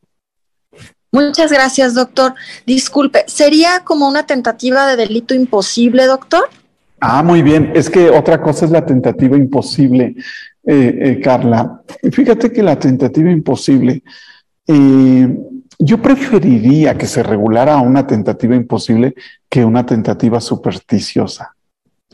[1.11, 2.35] Muchas gracias, doctor.
[2.65, 6.43] Disculpe, ¿sería como una tentativa de delito imposible, doctor?
[6.99, 7.71] Ah, muy bien.
[7.75, 10.15] Es que otra cosa es la tentativa imposible,
[10.65, 11.81] eh, eh, Carla.
[12.11, 14.03] Fíjate que la tentativa imposible,
[14.67, 15.37] eh,
[15.79, 19.15] yo preferiría que se regulara una tentativa imposible
[19.49, 21.55] que una tentativa supersticiosa.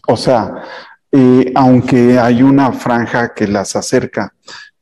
[0.08, 0.64] O sea,
[1.12, 4.34] eh, aunque hay una franja que las acerca.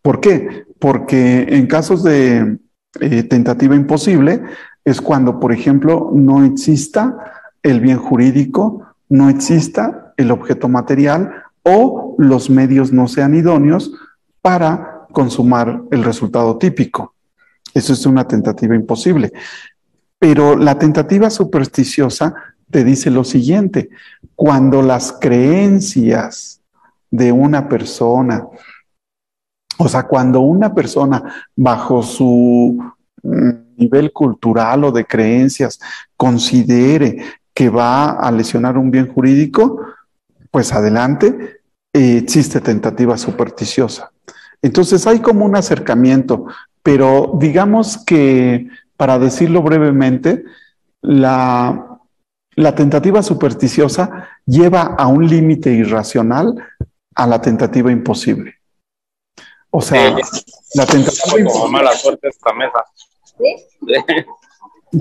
[0.01, 0.65] ¿Por qué?
[0.79, 2.57] Porque en casos de
[2.99, 4.41] eh, tentativa imposible
[4.83, 7.17] es cuando, por ejemplo, no exista
[7.63, 13.91] el bien jurídico, no exista el objeto material o los medios no sean idóneos
[14.41, 17.15] para consumar el resultado típico.
[17.73, 19.33] Eso es una tentativa imposible.
[20.19, 22.33] Pero la tentativa supersticiosa
[22.69, 23.89] te dice lo siguiente,
[24.35, 26.61] cuando las creencias
[27.11, 28.45] de una persona,
[29.77, 31.23] o sea, cuando una persona
[31.55, 32.81] bajo su
[33.23, 35.79] mm, nivel cultural o de creencias
[36.15, 37.23] considere
[37.53, 39.81] que va a lesionar un bien jurídico,
[40.51, 41.61] pues adelante,
[41.93, 44.11] eh, existe tentativa supersticiosa.
[44.61, 46.45] Entonces hay como un acercamiento,
[46.83, 48.67] pero digamos que,
[48.97, 50.43] para decirlo brevemente,
[51.01, 51.99] la,
[52.55, 56.55] la tentativa supersticiosa lleva a un límite irracional
[57.15, 58.55] a la tentativa imposible.
[59.77, 60.15] O sea,
[60.75, 62.85] la tentativa Como mala suerte esta mesa.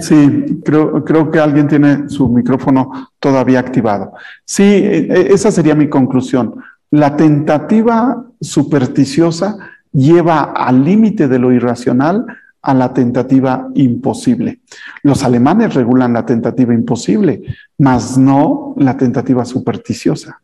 [0.00, 4.14] Sí, creo, creo que alguien tiene su micrófono todavía activado.
[4.44, 6.56] Sí, e, e, esa sería mi conclusión.
[6.90, 9.56] La tentativa supersticiosa
[9.92, 12.26] lleva al límite de lo irracional
[12.60, 14.62] a la tentativa imposible.
[15.04, 17.42] Los alemanes regulan la tentativa imposible,
[17.78, 20.40] mas no la tentativa supersticiosa.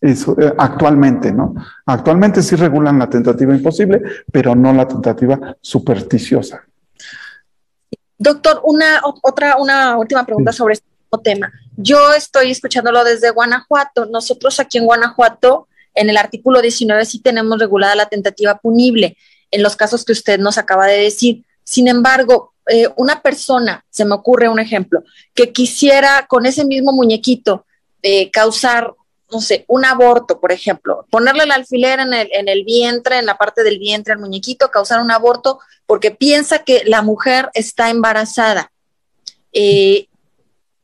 [0.00, 1.54] Eso, eh, actualmente, ¿no?
[1.86, 6.64] Actualmente sí regulan la tentativa imposible, pero no la tentativa supersticiosa.
[8.16, 10.86] Doctor, una otra, una última pregunta sobre este
[11.22, 11.52] tema.
[11.76, 14.06] Yo estoy escuchándolo desde Guanajuato.
[14.06, 19.16] Nosotros aquí en Guanajuato, en el artículo 19, sí tenemos regulada la tentativa punible
[19.50, 21.44] en los casos que usted nos acaba de decir.
[21.64, 25.02] Sin embargo, eh, una persona, se me ocurre un ejemplo,
[25.34, 27.64] que quisiera con ese mismo muñequito
[28.02, 28.94] eh, causar
[29.30, 33.26] no sé, un aborto, por ejemplo, ponerle el alfiler en el, en el vientre, en
[33.26, 37.90] la parte del vientre al muñequito, causar un aborto porque piensa que la mujer está
[37.90, 38.70] embarazada.
[39.52, 40.06] Eh,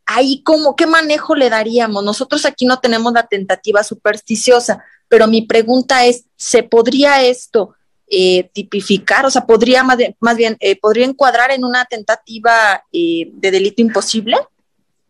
[0.06, 2.04] ahí, ¿cómo, ¿qué manejo le daríamos?
[2.04, 7.74] Nosotros aquí no tenemos la tentativa supersticiosa, pero mi pregunta es, ¿se podría esto
[8.06, 9.24] eh, tipificar?
[9.26, 14.36] O sea, ¿podría más, bien, eh, ¿podría encuadrar en una tentativa de delito imposible?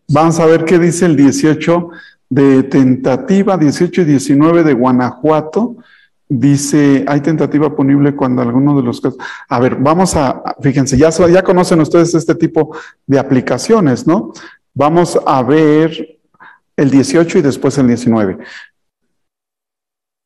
[0.09, 1.89] Vamos a ver qué dice el 18
[2.29, 5.77] de tentativa 18 y 19 de Guanajuato.
[6.29, 9.19] Dice, hay tentativa punible cuando alguno de los casos...
[9.49, 14.33] A ver, vamos a, fíjense, ya, ya conocen ustedes este tipo de aplicaciones, ¿no?
[14.73, 16.19] Vamos a ver
[16.77, 18.39] el 18 y después el 19.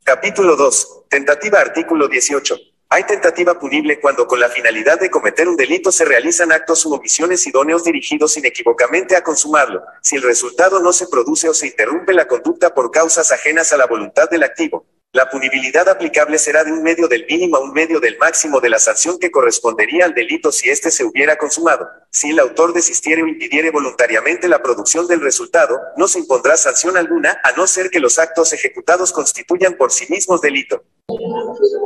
[0.05, 1.05] Capítulo 2.
[1.11, 2.57] Tentativa artículo 18.
[2.91, 6.95] Hay tentativa punible cuando con la finalidad de cometer un delito se realizan actos u
[6.95, 12.15] omisiones idóneos dirigidos inequívocamente a consumarlo, si el resultado no se produce o se interrumpe
[12.15, 14.87] la conducta por causas ajenas a la voluntad del activo.
[15.15, 18.69] La punibilidad aplicable será de un medio del mínimo a un medio del máximo de
[18.69, 21.89] la sanción que correspondería al delito si éste se hubiera consumado.
[22.11, 26.99] Si el autor desistiere o impidiere voluntariamente la producción del resultado, no se impondrá sanción
[26.99, 30.85] alguna, a no ser que los actos ejecutados constituyan por sí mismos delito.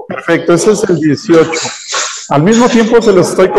[0.08, 1.50] Perfecto, ese es el 18.
[2.30, 3.50] Al mismo tiempo se los estoy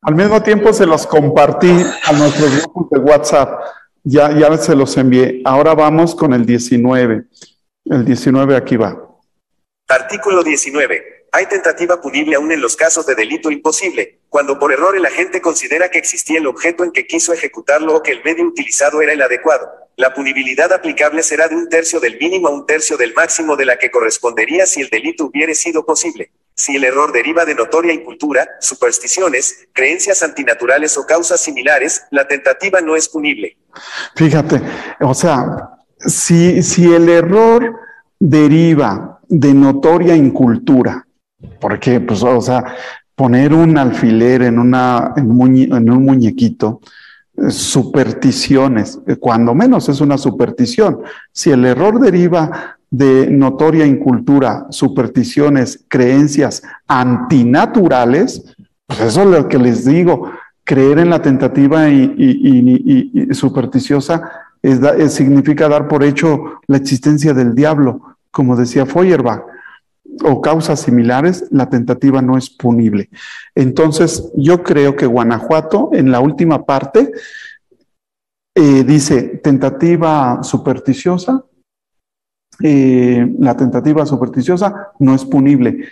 [0.00, 1.70] al mismo tiempo se los compartí
[2.04, 3.60] a nuestros grupos de WhatsApp.
[4.02, 5.42] Ya, ya se los envié.
[5.44, 7.26] Ahora vamos con el 19.
[7.90, 8.96] El 19 aquí va.
[9.88, 11.26] Artículo 19.
[11.32, 15.40] Hay tentativa punible aún en los casos de delito imposible, cuando por error el agente
[15.40, 19.12] considera que existía el objeto en que quiso ejecutarlo o que el medio utilizado era
[19.12, 19.70] el adecuado.
[19.96, 23.66] La punibilidad aplicable será de un tercio del mínimo a un tercio del máximo de
[23.66, 26.30] la que correspondería si el delito hubiere sido posible.
[26.54, 32.80] Si el error deriva de notoria incultura, supersticiones, creencias antinaturales o causas similares, la tentativa
[32.80, 33.56] no es punible.
[34.14, 34.60] Fíjate,
[35.00, 37.76] o sea, si, si el error
[38.18, 41.06] deriva de notoria incultura,
[41.60, 42.64] porque, pues, o sea,
[43.14, 46.80] poner un alfiler en, una, en, un muñequito,
[47.48, 51.00] supersticiones, cuando menos es una superstición.
[51.32, 59.58] Si el error deriva de notoria incultura, supersticiones, creencias antinaturales, pues eso es lo que
[59.58, 60.32] les digo,
[60.64, 64.47] creer en la tentativa y supersticiosa
[65.08, 69.42] significa dar por hecho la existencia del diablo, como decía Feuerbach,
[70.24, 73.10] o causas similares, la tentativa no es punible.
[73.54, 77.12] Entonces, yo creo que Guanajuato, en la última parte,
[78.54, 81.44] eh, dice tentativa supersticiosa,
[82.62, 85.84] eh, la tentativa supersticiosa no es punible.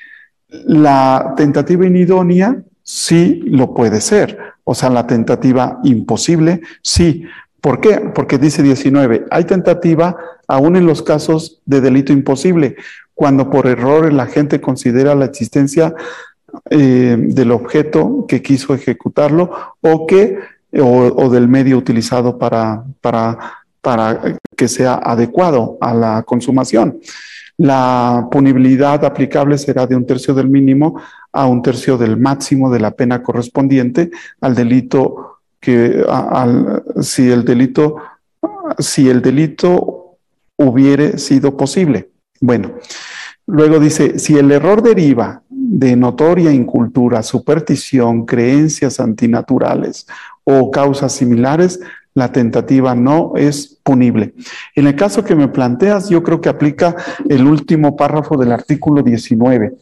[0.48, 4.38] La tentativa inidónea sí lo puede ser.
[4.64, 7.24] O sea, la tentativa imposible, sí,
[7.66, 7.98] ¿Por qué?
[8.14, 12.76] Porque dice 19, hay tentativa aún en los casos de delito imposible,
[13.12, 15.92] cuando por error la gente considera la existencia
[16.70, 19.50] eh, del objeto que quiso ejecutarlo
[19.80, 20.38] o, que,
[20.80, 23.36] o, del medio utilizado para, para,
[23.80, 27.00] para que sea adecuado a la consumación.
[27.56, 31.00] La punibilidad aplicable será de un tercio del mínimo
[31.32, 35.35] a un tercio del máximo de la pena correspondiente al delito
[35.66, 36.06] que
[37.00, 37.96] si el delito,
[38.78, 40.16] si el delito
[40.56, 42.10] hubiere sido posible.
[42.40, 42.74] Bueno,
[43.48, 50.06] luego dice, si el error deriva de notoria incultura, superstición, creencias antinaturales
[50.44, 51.80] o causas similares,
[52.14, 54.34] la tentativa no es punible.
[54.76, 56.94] En el caso que me planteas, yo creo que aplica
[57.28, 59.74] el último párrafo del artículo 19.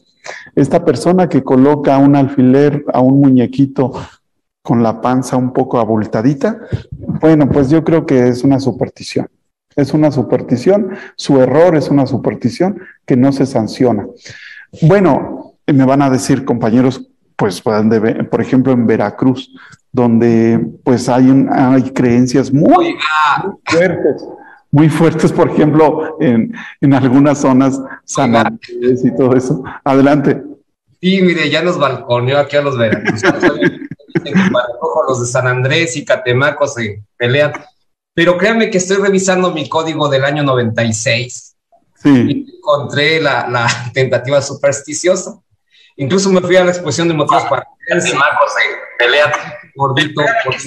[0.57, 3.93] Esta persona que coloca un alfiler a un muñequito
[4.65, 6.59] con la panza un poco abultadita,
[7.21, 9.29] bueno, pues yo creo que es una superstición.
[9.77, 14.07] Es una superstición, su error es una superstición que no se sanciona.
[14.81, 17.07] Bueno, me van a decir compañeros,
[17.37, 19.55] pues por ejemplo en Veracruz,
[19.93, 22.97] donde pues hay, hay creencias muy,
[23.67, 24.25] fuertes,
[24.71, 29.63] muy fuertes, por ejemplo, en, en algunas zonas sanantes y todo eso.
[29.85, 30.43] Adelante.
[31.03, 33.43] Sí, mire, ya nos balconeó aquí a los veracruzanos.
[35.09, 37.53] Los de San Andrés y Catemaco se pelean.
[38.15, 41.57] Pero créanme que estoy revisando mi código del año 96
[41.97, 42.09] sí.
[42.09, 45.41] y encontré la, la tentativa supersticiosa.
[45.97, 49.31] Incluso me fui a la exposición de motivos para Catemaco se pelean
[49.75, 50.59] gordito por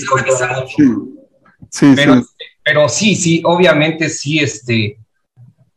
[1.69, 2.27] sí, pero, sí.
[2.63, 4.97] pero sí, sí, obviamente sí, este,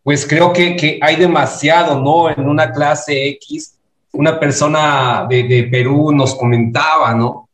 [0.02, 2.30] pues creo que, que hay demasiado, ¿no?
[2.30, 3.78] En una clase X,
[4.12, 7.49] una persona de, de Perú nos comentaba, ¿no?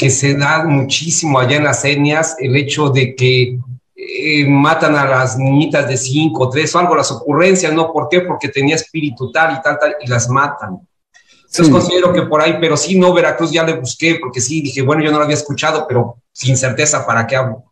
[0.00, 3.58] Que se da muchísimo allá en las etnias, el hecho de que
[3.94, 7.92] eh, matan a las niñitas de 5, 3 o algo, las ocurrencias, ¿no?
[7.92, 8.22] ¿Por qué?
[8.22, 10.80] Porque tenía espíritu tal y tal, tal, y las matan.
[11.44, 14.80] Entonces considero que por ahí, pero sí, no, Veracruz ya le busqué, porque sí, dije,
[14.80, 17.64] bueno, yo no lo había escuchado, pero sin certeza, ¿para qué hablo?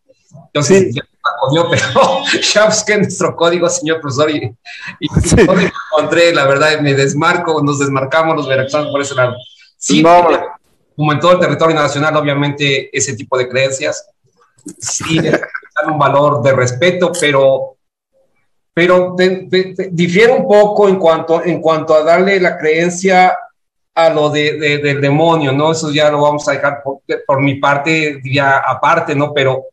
[0.48, 4.54] Entonces, ya me pero ya busqué nuestro código, señor profesor, y,
[5.00, 5.36] y sí.
[5.38, 9.34] encontré, la verdad, me desmarco, nos desmarcamos los veracruzanos por ese lado.
[9.78, 10.57] Sí, no
[10.99, 14.05] como en todo el territorio nacional, obviamente ese tipo de creencias
[14.80, 17.76] sí dan un valor de respeto, pero,
[18.74, 23.38] pero de, de, de, difiere un poco en cuanto, en cuanto a darle la creencia
[23.94, 25.70] a lo de, del demonio, ¿no?
[25.70, 29.32] Eso ya lo vamos a dejar por, por mi parte, diría aparte, ¿no?
[29.32, 29.66] Pero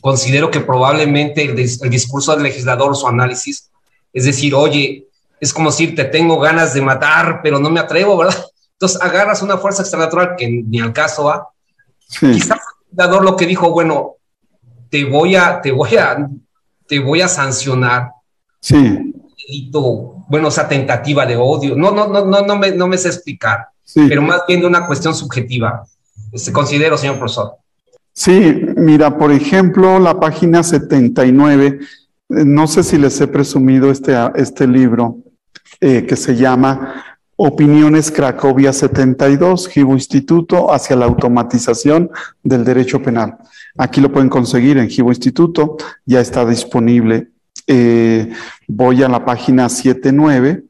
[0.00, 3.72] considero que probablemente el, el discurso del legislador, su análisis,
[4.12, 5.08] es decir, oye,
[5.40, 8.36] es como decir, te tengo ganas de matar, pero no me atrevo, ¿verdad?
[8.74, 11.48] Entonces agarras una fuerza extranatural que ni al caso va.
[12.08, 12.32] Sí.
[12.32, 12.58] Quizás
[12.90, 14.16] el dador lo que dijo, bueno,
[14.90, 16.28] te voy a, te voy a,
[16.86, 18.10] te voy a sancionar.
[18.60, 19.12] Sí.
[19.46, 21.76] Delito, bueno, esa tentativa de odio.
[21.76, 23.68] No, no, no, no, no me, no me sé explicar.
[23.82, 24.06] Sí.
[24.08, 25.84] Pero más bien de una cuestión subjetiva.
[26.32, 27.52] Este, considero, señor profesor.
[28.12, 31.80] Sí, mira, por ejemplo, la página 79,
[32.28, 35.18] no sé si les he presumido este, este libro
[35.80, 42.10] eh, que se llama Opiniones Cracovia 72, Gibo Instituto hacia la automatización
[42.42, 43.38] del derecho penal.
[43.76, 45.76] Aquí lo pueden conseguir en Gibo Instituto,
[46.06, 47.28] ya está disponible.
[47.66, 48.30] Eh,
[48.68, 50.64] voy a la página 79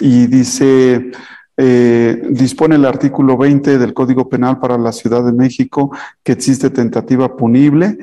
[0.00, 1.10] y dice,
[1.56, 5.90] eh, dispone el artículo 20 del Código Penal para la Ciudad de México
[6.22, 7.98] que existe tentativa punible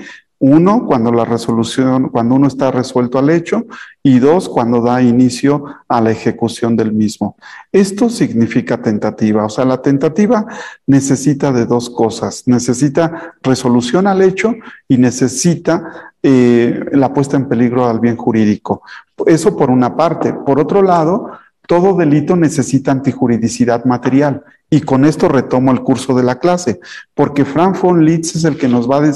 [0.45, 3.65] uno, cuando la resolución, cuando uno está resuelto al hecho,
[4.03, 7.37] y dos, cuando da inicio a la ejecución del mismo.
[7.71, 10.45] Esto significa tentativa, o sea, la tentativa
[10.85, 14.53] necesita de dos cosas, necesita resolución al hecho
[14.89, 18.81] y necesita eh, la puesta en peligro al bien jurídico.
[19.25, 20.33] Eso por una parte.
[20.33, 24.43] Por otro lado, todo delito necesita antijuridicidad material.
[24.73, 26.79] Y con esto retomo el curso de la clase,
[27.13, 29.13] porque Frank von Litz es el que nos va a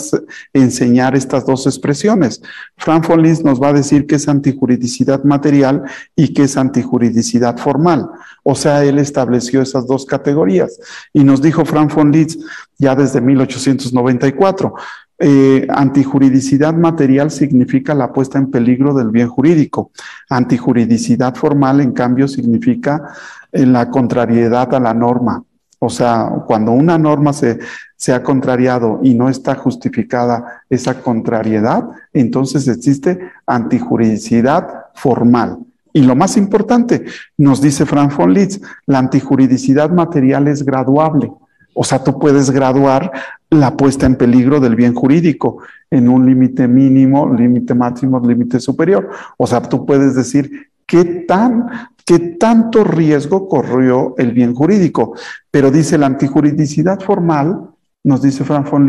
[0.53, 2.43] enseñar estas dos expresiones.
[2.77, 5.81] Frank von Litz nos va a decir que es antijuridicidad material
[6.15, 8.07] y que es antijuridicidad formal.
[8.43, 10.79] O sea, él estableció esas dos categorías.
[11.11, 12.37] Y nos dijo Frank von Litz
[12.77, 14.75] ya desde 1894,
[15.19, 19.89] eh, antijuridicidad material significa la puesta en peligro del bien jurídico.
[20.29, 23.15] Antijuridicidad formal, en cambio, significa
[23.51, 25.43] en la contrariedad a la norma.
[25.79, 27.59] O sea, cuando una norma se,
[27.95, 35.59] se ha contrariado y no está justificada esa contrariedad, entonces existe antijuridicidad formal.
[35.93, 37.05] Y lo más importante,
[37.37, 41.31] nos dice Frank von Litz, la antijuridicidad material es graduable.
[41.73, 43.11] O sea, tú puedes graduar
[43.49, 49.09] la puesta en peligro del bien jurídico en un límite mínimo, límite máximo, límite superior.
[49.37, 51.67] O sea, tú puedes decir qué tan
[52.07, 55.13] qué tanto riesgo corrió el bien jurídico.
[55.51, 57.69] Pero dice la antijuridicidad formal,
[58.01, 58.87] nos dice Frank von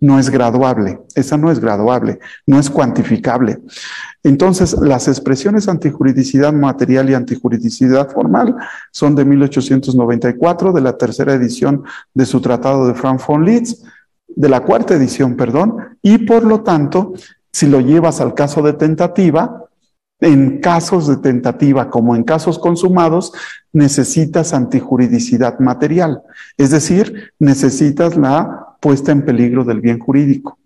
[0.00, 0.98] no es graduable.
[1.14, 3.60] Esa no es graduable, no es cuantificable.
[4.24, 8.56] Entonces, las expresiones antijuridicidad material y antijuridicidad formal
[8.90, 13.84] son de 1894, de la tercera edición de su tratado de Frank von Litz,
[14.26, 17.14] de la cuarta edición, perdón, y por lo tanto,
[17.52, 19.66] si lo llevas al caso de tentativa,
[20.20, 23.32] en casos de tentativa como en casos consumados,
[23.72, 26.22] necesitas antijuridicidad material,
[26.56, 30.58] es decir, necesitas la puesta en peligro del bien jurídico.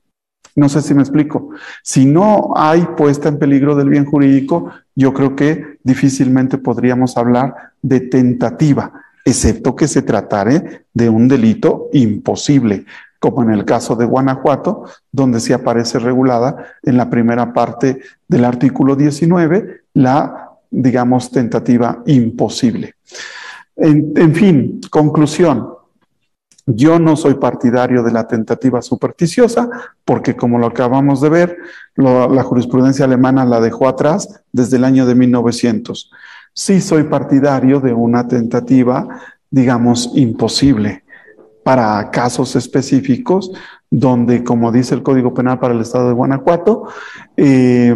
[0.57, 1.51] No sé si me explico.
[1.83, 7.55] Si no hay puesta en peligro del bien jurídico, yo creo que difícilmente podríamos hablar
[7.83, 8.93] de tentativa,
[9.25, 12.85] excepto que se tratare de un delito imposible,
[13.21, 18.45] como en el caso de Guanajuato, donde sí aparece regulada en la primera parte del
[18.47, 22.95] artículo 19 la, digamos, tentativa imposible.
[23.77, 25.69] En, en fin, conclusión.
[26.67, 29.69] Yo no soy partidario de la tentativa supersticiosa
[30.05, 31.57] porque, como lo acabamos de ver,
[31.97, 36.11] la jurisprudencia alemana la dejó atrás desde el año de 1900.
[36.55, 39.07] Sí soy partidario de una tentativa,
[39.51, 41.03] digamos, imposible
[41.63, 43.53] para casos específicos
[43.91, 46.89] donde, como dice el Código Penal para el Estado de Guanajuato,
[47.37, 47.95] eh,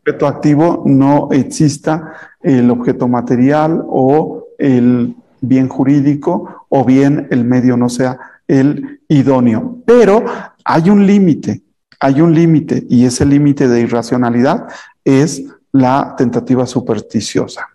[0.00, 7.76] objeto activo no exista el objeto material o el bien jurídico o bien el medio
[7.76, 9.78] no sea el idóneo.
[9.84, 10.24] Pero
[10.64, 11.62] hay un límite,
[11.98, 14.68] hay un límite y ese límite de irracionalidad
[15.04, 17.68] es la tentativa supersticiosa.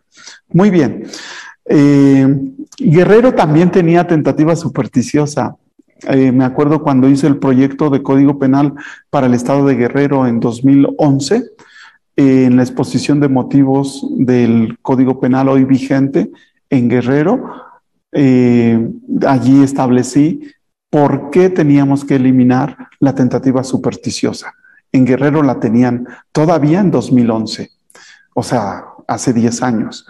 [0.50, 1.04] Muy bien.
[1.68, 2.28] Eh,
[2.78, 5.56] Guerrero también tenía tentativa supersticiosa.
[6.08, 8.74] Eh, me acuerdo cuando hice el proyecto de Código Penal
[9.10, 11.44] para el Estado de Guerrero en 2011,
[12.18, 16.32] en la exposición de motivos del Código Penal hoy vigente,
[16.70, 17.44] en Guerrero,
[18.12, 18.90] eh,
[19.26, 20.52] allí establecí
[20.90, 24.54] por qué teníamos que eliminar la tentativa supersticiosa.
[24.92, 27.72] En Guerrero la tenían todavía en 2011,
[28.34, 30.06] o sea, hace 10 años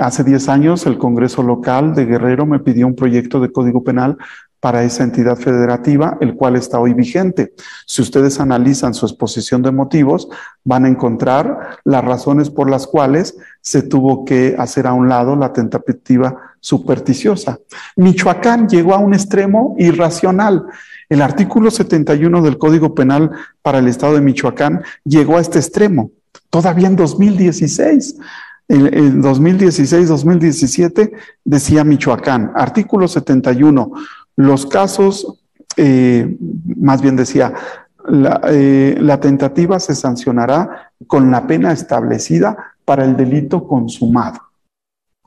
[0.00, 4.16] hace 10 años el Congreso local de Guerrero me pidió un proyecto de código penal
[4.64, 7.52] para esa entidad federativa, el cual está hoy vigente.
[7.84, 10.28] Si ustedes analizan su exposición de motivos,
[10.64, 15.36] van a encontrar las razones por las cuales se tuvo que hacer a un lado
[15.36, 17.58] la tentativa supersticiosa.
[17.96, 20.64] Michoacán llegó a un extremo irracional.
[21.10, 26.10] El artículo 71 del Código Penal para el Estado de Michoacán llegó a este extremo,
[26.48, 28.16] todavía en 2016.
[28.68, 31.12] En, 2016-2017
[31.44, 33.92] decía Michoacán, artículo 71,
[34.36, 35.40] los casos,
[35.76, 36.36] eh,
[36.76, 37.52] más bien decía,
[38.48, 44.40] eh, la, tentativa se sancionará con la pena establecida para el delito consumado.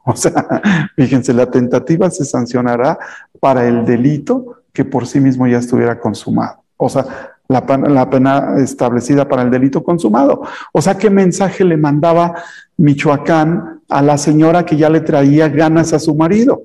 [0.03, 0.61] O sea,
[0.95, 2.99] fíjense, la tentativa se sancionará
[3.39, 6.63] para el delito que por sí mismo ya estuviera consumado.
[6.77, 10.41] O sea, la, pena establecida para el delito consumado.
[10.73, 12.35] O sea, ¿qué mensaje le mandaba
[12.77, 16.61] Michoacán a la señora que ya le traía ganas a su marido?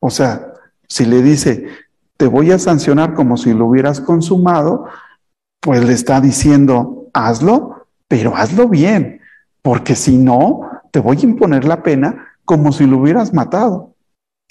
[0.00, 0.54] O sea,
[0.88, 1.66] si le dice,
[2.16, 4.86] te voy a sancionar como si lo hubieras consumado,
[5.60, 9.20] pues le está diciendo, hazlo, pero hazlo bien,
[9.62, 13.89] porque si no, te voy a imponer la pena como si lo hubieras matado.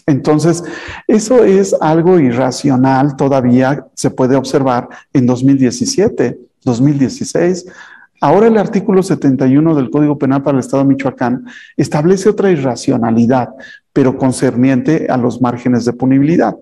[0.09, 0.63] Entonces,
[1.07, 7.67] eso es algo irracional, todavía se puede observar en 2017, 2016.
[8.19, 11.45] Ahora el artículo 71 del Código Penal para el Estado de Michoacán
[11.77, 13.49] establece otra irracionalidad,
[13.93, 16.55] pero concerniente a los márgenes de punibilidad,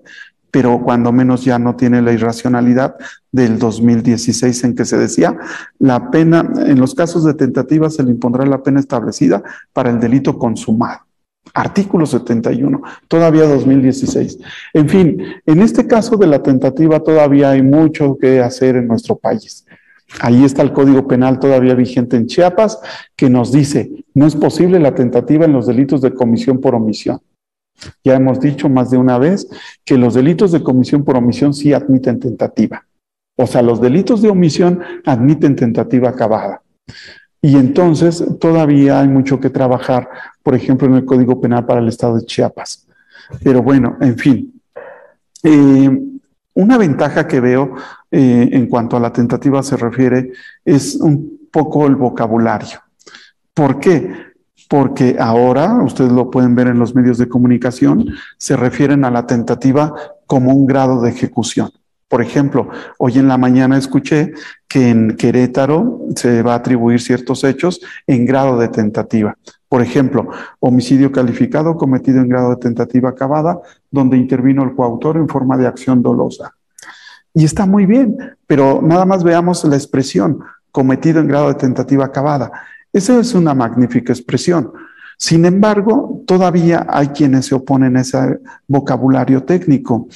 [0.50, 2.96] pero cuando menos ya no tiene la irracionalidad
[3.32, 5.34] del 2016 en que se decía,
[5.78, 9.42] la pena, en los casos de tentativa se le impondrá la pena establecida
[9.72, 11.07] para el delito consumado.
[11.54, 14.38] Artículo 71, todavía 2016.
[14.74, 19.16] En fin, en este caso de la tentativa todavía hay mucho que hacer en nuestro
[19.16, 19.66] país.
[20.20, 22.80] Ahí está el Código Penal todavía vigente en Chiapas,
[23.14, 27.20] que nos dice, no es posible la tentativa en los delitos de comisión por omisión.
[28.02, 29.48] Ya hemos dicho más de una vez
[29.84, 32.86] que los delitos de comisión por omisión sí admiten tentativa.
[33.36, 36.62] O sea, los delitos de omisión admiten tentativa acabada.
[37.40, 40.08] Y entonces todavía hay mucho que trabajar,
[40.42, 42.86] por ejemplo, en el Código Penal para el Estado de Chiapas.
[43.42, 44.60] Pero bueno, en fin.
[45.42, 45.90] Eh,
[46.54, 47.74] una ventaja que veo
[48.10, 50.32] eh, en cuanto a la tentativa se refiere
[50.64, 52.80] es un poco el vocabulario.
[53.54, 54.12] ¿Por qué?
[54.68, 59.26] Porque ahora, ustedes lo pueden ver en los medios de comunicación, se refieren a la
[59.26, 59.94] tentativa
[60.26, 61.70] como un grado de ejecución.
[62.08, 64.32] Por ejemplo, hoy en la mañana escuché
[64.66, 69.36] que en Querétaro se va a atribuir ciertos hechos en grado de tentativa.
[69.68, 70.30] Por ejemplo,
[70.60, 75.66] homicidio calificado cometido en grado de tentativa acabada, donde intervino el coautor en forma de
[75.66, 76.54] acción dolosa.
[77.34, 80.40] Y está muy bien, pero nada más veamos la expresión
[80.72, 82.50] cometido en grado de tentativa acabada.
[82.90, 84.72] Esa es una magnífica expresión.
[85.18, 90.08] Sin embargo, todavía hay quienes se oponen a ese vocabulario técnico.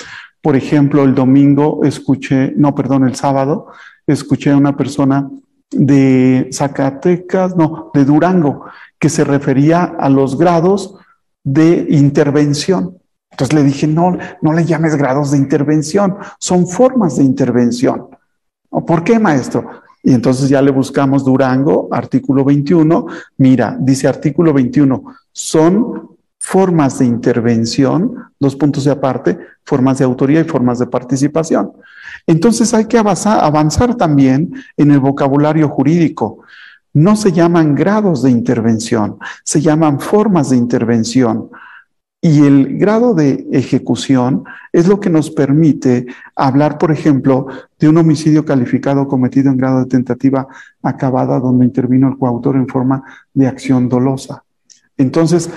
[0.43, 3.69] Por ejemplo, el domingo escuché, no, perdón, el sábado,
[4.07, 5.31] escuché a una persona
[5.71, 8.65] de Zacatecas, no, de Durango,
[8.99, 10.97] que se refería a los grados
[11.45, 12.99] de intervención.
[13.31, 18.09] Entonces le dije, no, no le llames grados de intervención, son formas de intervención.
[18.87, 19.65] ¿Por qué, maestro?
[20.03, 23.07] Y entonces ya le buscamos Durango, artículo 21.
[23.39, 26.12] Mira, dice artículo 21, son
[26.43, 31.71] formas de intervención, dos puntos de aparte, formas de autoría y formas de participación.
[32.27, 36.41] Entonces hay que avanzar, también en el vocabulario jurídico.
[36.93, 41.49] No se llaman grados de intervención, se llaman formas de intervención.
[42.21, 47.47] Y el grado de ejecución es lo que nos permite hablar, por ejemplo,
[47.79, 50.49] de un homicidio calificado cometido en grado de tentativa
[50.83, 54.43] acabada donde intervino el coautor en forma de acción dolosa.
[54.99, 55.51] Entonces,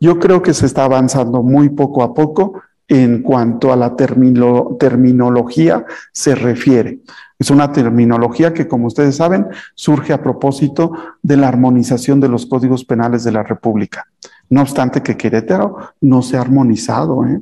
[0.00, 5.84] yo creo que se está avanzando muy poco a poco en cuanto a la terminología
[6.12, 7.00] se refiere.
[7.38, 10.92] Es una terminología que, como ustedes saben, surge a propósito
[11.22, 14.06] de la armonización de los códigos penales de la República.
[14.48, 17.24] No obstante que Querétaro no se ha armonizado.
[17.26, 17.40] ¿eh?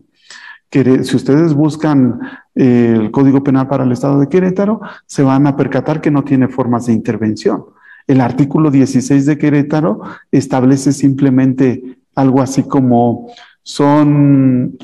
[0.70, 2.20] si ustedes buscan
[2.54, 6.24] eh, el Código Penal para el Estado de Querétaro, se van a percatar que no
[6.24, 7.64] tiene formas de intervención.
[8.06, 10.00] El artículo 16 de Querétaro
[10.30, 13.30] establece simplemente algo así como
[13.62, 14.76] son,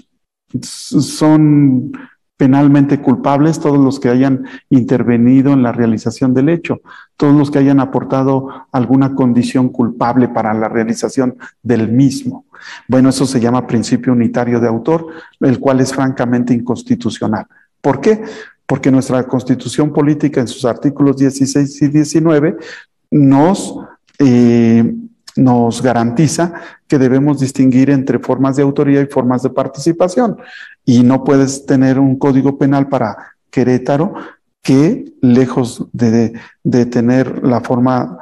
[0.63, 1.91] son
[2.37, 6.81] penalmente culpables todos los que hayan intervenido en la realización del hecho,
[7.17, 12.47] todos los que hayan aportado alguna condición culpable para la realización del mismo.
[12.87, 15.09] Bueno, eso se llama principio unitario de autor,
[15.41, 17.47] el cual es francamente inconstitucional.
[17.81, 18.23] ¿Por qué?
[18.65, 22.57] Porque nuestra constitución política en sus artículos 16 y 19
[23.11, 23.77] nos
[24.21, 24.95] eh,
[25.37, 26.53] nos garantiza
[26.87, 30.37] que debemos distinguir entre formas de autoría y formas de participación.
[30.85, 33.17] Y no puedes tener un código penal para
[33.51, 34.15] Querétaro
[34.63, 36.33] que, lejos de,
[36.91, 38.19] tener la forma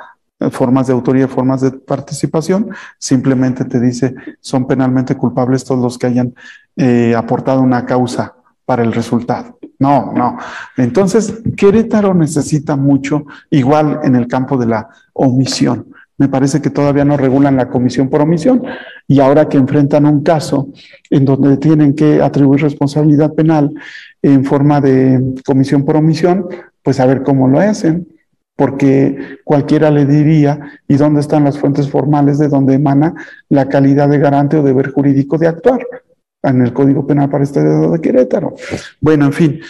[0.51, 5.99] formas de autoría y formas de participación, simplemente te dice son penalmente culpables todos los
[5.99, 6.35] que hayan
[6.75, 8.35] eh, aportado una causa
[8.65, 9.59] para el resultado.
[9.79, 10.39] No, no.
[10.77, 15.92] Entonces, Querétaro necesita mucho, igual en el campo de la omisión.
[16.19, 18.63] Me parece que todavía no regulan la comisión por omisión
[19.09, 20.69] y ahora que enfrentan un caso
[21.11, 23.73] en donde tienen que atribuir responsabilidad penal
[24.21, 26.47] en forma de comisión por omisión,
[26.83, 28.07] pues a ver cómo lo hacen,
[28.57, 33.15] porque cualquiera le diría, ¿y dónde están las fuentes formales de donde emana
[33.49, 35.81] la calidad de garante o deber jurídico de actuar?
[36.43, 38.55] En el Código Penal para este dedo de Querétaro.
[39.01, 39.61] Bueno, en fin.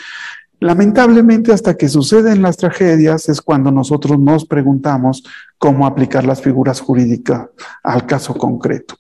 [0.62, 5.24] Lamentablemente, hasta que suceden las tragedias es cuando nosotros nos preguntamos
[5.58, 7.48] cómo aplicar las figuras jurídicas
[7.82, 8.94] al caso concreto.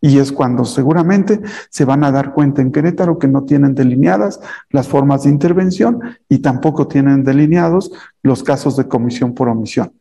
[0.00, 4.40] Y es cuando seguramente se van a dar cuenta en Querétaro que no tienen delineadas
[4.70, 6.00] las formas de intervención
[6.30, 7.92] y tampoco tienen delineados
[8.22, 9.92] los casos de comisión por omisión.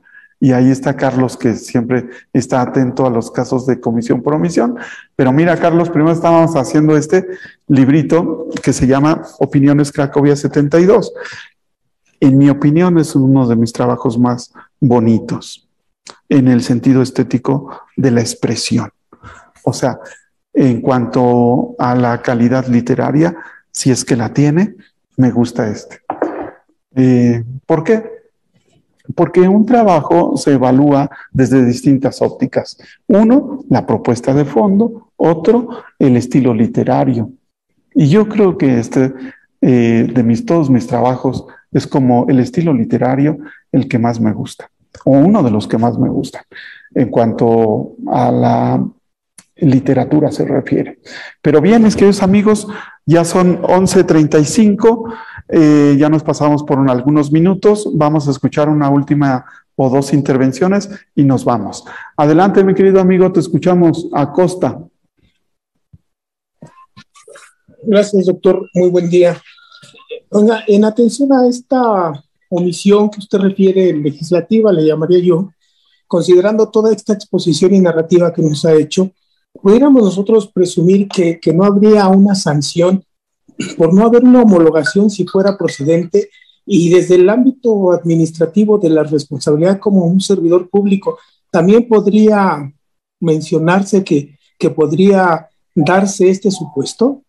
[0.43, 4.75] Y ahí está Carlos, que siempre está atento a los casos de comisión por omisión.
[5.15, 7.27] Pero mira, Carlos, primero estábamos haciendo este
[7.67, 11.13] librito que se llama Opiniones Cracovia 72.
[12.19, 15.69] En mi opinión, es uno de mis trabajos más bonitos
[16.27, 18.89] en el sentido estético de la expresión.
[19.63, 19.99] O sea,
[20.55, 23.37] en cuanto a la calidad literaria,
[23.71, 24.75] si es que la tiene,
[25.17, 26.01] me gusta este.
[26.95, 28.20] Eh, ¿Por qué?
[29.15, 32.77] Porque un trabajo se evalúa desde distintas ópticas.
[33.07, 37.31] Uno, la propuesta de fondo, otro, el estilo literario.
[37.93, 39.13] Y yo creo que este,
[39.61, 43.37] eh, de mis, todos mis trabajos, es como el estilo literario
[43.71, 44.69] el que más me gusta,
[45.05, 46.43] o uno de los que más me gusta,
[46.93, 48.85] en cuanto a la
[49.55, 50.99] literatura se refiere.
[51.41, 52.67] Pero bien, mis queridos amigos,
[53.05, 55.13] ya son 11.35,
[55.51, 59.45] eh, ya nos pasamos por algunos minutos, vamos a escuchar una última
[59.75, 61.83] o dos intervenciones y nos vamos.
[62.15, 64.79] Adelante, mi querido amigo, te escuchamos a Costa.
[67.83, 68.69] Gracias, doctor.
[68.75, 69.41] Muy buen día.
[70.29, 72.13] Oiga, en atención a esta
[72.49, 75.51] omisión que usted refiere legislativa, le llamaría yo,
[76.07, 79.11] considerando toda esta exposición y narrativa que nos ha hecho,
[79.61, 83.03] pudiéramos nosotros presumir que no habría una sanción
[83.77, 86.29] por no haber una homologación si fuera procedente
[86.65, 91.17] y desde el ámbito administrativo de la responsabilidad como un servidor público,
[91.49, 92.71] también podría
[93.19, 97.23] mencionarse que, que podría darse este supuesto.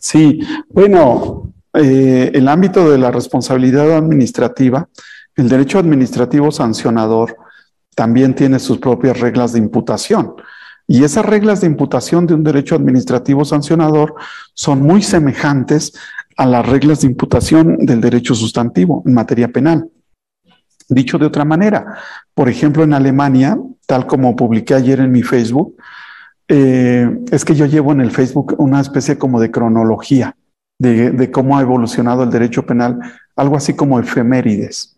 [0.00, 4.88] Sí, bueno, eh, el ámbito de la responsabilidad administrativa,
[5.36, 7.36] el derecho administrativo sancionador
[7.94, 10.34] también tiene sus propias reglas de imputación.
[10.90, 14.14] Y esas reglas de imputación de un derecho administrativo sancionador
[14.54, 15.92] son muy semejantes
[16.36, 19.88] a las reglas de imputación del derecho sustantivo en materia penal.
[20.88, 21.98] Dicho de otra manera,
[22.34, 25.76] por ejemplo, en Alemania, tal como publiqué ayer en mi Facebook,
[26.48, 30.34] eh, es que yo llevo en el Facebook una especie como de cronología
[30.78, 32.98] de, cómo ha evolucionado el derecho penal,
[33.36, 34.96] algo así como efemérides.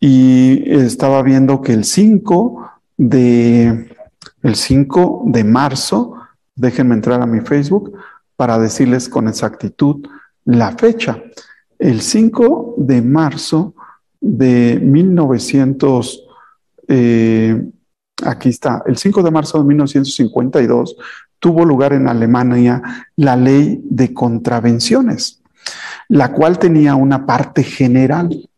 [0.00, 3.96] Y estaba viendo que el 5 de,
[4.42, 6.14] el 5 de marzo,
[6.54, 7.92] déjenme entrar a mi Facebook
[8.36, 10.06] para decirles con exactitud
[10.44, 11.22] la fecha.
[11.78, 13.74] El 5 de marzo
[14.20, 16.24] de 1900,
[16.88, 17.70] eh,
[18.24, 20.96] aquí está, el 5 de marzo de 1952
[21.38, 22.82] tuvo lugar en Alemania
[23.16, 25.40] la ley de contravenciones,
[26.08, 28.48] la cual tenía una parte general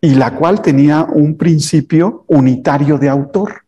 [0.00, 3.64] y la cual tenía un principio unitario de autor.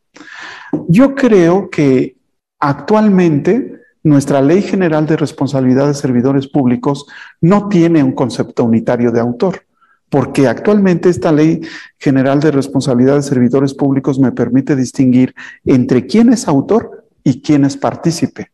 [0.88, 2.16] Yo creo que
[2.58, 7.06] actualmente nuestra ley general de responsabilidad de servidores públicos
[7.40, 9.66] no tiene un concepto unitario de autor,
[10.08, 11.62] porque actualmente esta ley
[11.98, 17.64] general de responsabilidad de servidores públicos me permite distinguir entre quién es autor y quién
[17.64, 18.50] es partícipe.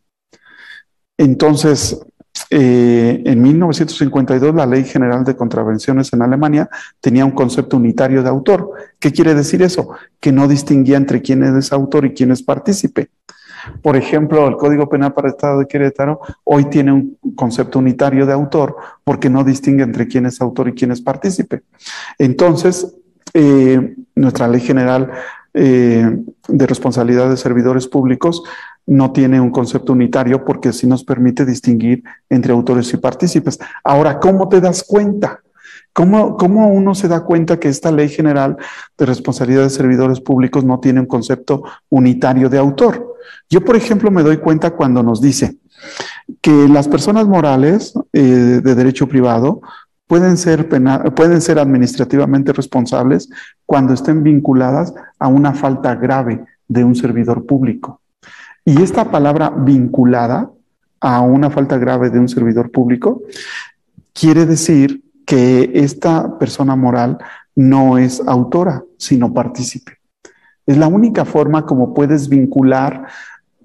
[1.16, 2.01] Entonces,
[2.51, 6.68] eh, en 1952 la Ley General de Contravenciones en Alemania
[7.01, 8.70] tenía un concepto unitario de autor.
[8.99, 9.90] ¿Qué quiere decir eso?
[10.20, 13.11] Que no distinguía entre quién es autor y quién es partícipe.
[13.82, 18.24] Por ejemplo, el Código Penal para el Estado de Querétaro hoy tiene un concepto unitario
[18.24, 21.62] de autor porque no distingue entre quién es autor y quién es partícipe.
[22.18, 22.94] Entonces,
[23.34, 25.11] eh, nuestra ley general
[25.55, 28.42] eh, de responsabilidad de servidores públicos
[28.89, 33.59] no tiene un concepto unitario porque sí nos permite distinguir entre autores y partícipes.
[33.84, 35.41] Ahora, ¿cómo te das cuenta?
[35.93, 38.57] ¿Cómo, ¿Cómo, uno se da cuenta que esta ley general
[38.97, 43.14] de responsabilidad de servidores públicos no tiene un concepto unitario de autor?
[43.51, 45.59] Yo, por ejemplo, me doy cuenta cuando nos dice
[46.41, 48.22] que las personas morales eh,
[48.62, 49.61] de derecho privado
[50.07, 50.66] pueden ser,
[51.14, 53.28] pueden ser administrativamente responsables
[53.66, 58.01] cuando estén vinculadas a una falta grave de un servidor público.
[58.69, 60.51] Y esta palabra vinculada
[61.01, 63.23] a una falta grave de un servidor público
[64.12, 67.16] quiere decir que esta persona moral
[67.57, 69.93] no es autora, sino partícipe.
[70.66, 73.07] Es la única forma como puedes vincular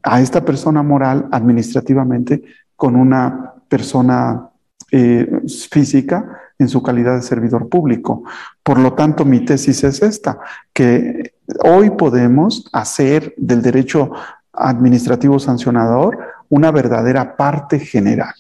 [0.04, 2.42] a esta persona moral administrativamente
[2.78, 4.52] con una persona
[4.90, 8.24] eh, física en su calidad de servidor público.
[8.64, 10.40] Por lo tanto, mi tesis es esta,
[10.72, 14.10] que hoy podemos hacer del derecho
[14.54, 16.18] administrativo sancionador
[16.50, 18.34] una verdadera parte general.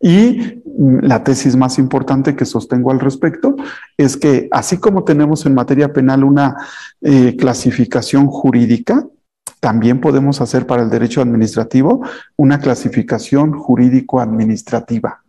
[0.00, 0.62] Y
[1.02, 3.56] la tesis más importante que sostengo al respecto
[3.96, 6.56] es que así como tenemos en materia penal una
[7.00, 9.06] eh, clasificación jurídica,
[9.60, 12.04] también podemos hacer para el derecho administrativo
[12.36, 15.24] una clasificación jurídico-administrativa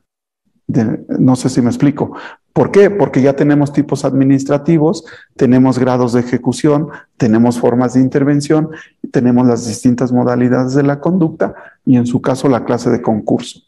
[0.67, 2.15] no sé si me explico.
[2.51, 2.89] ¿Por qué?
[2.89, 5.05] Porque ya tenemos tipos administrativos,
[5.35, 8.69] tenemos grados de ejecución, tenemos formas de intervención,
[9.15, 11.55] tenemos las distintas modalidades de la conducta
[11.85, 13.61] y en su caso la clase de concurso.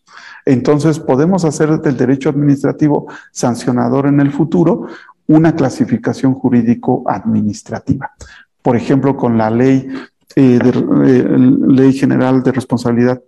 [0.45, 4.87] Entonces podemos hacer del derecho administrativo sancionador en el futuro
[5.25, 8.11] una clasificación jurídico-administrativa.
[8.61, 9.87] Por ejemplo, con la ley
[10.35, 11.37] eh, eh,
[11.79, 13.21] ley general de responsabilidad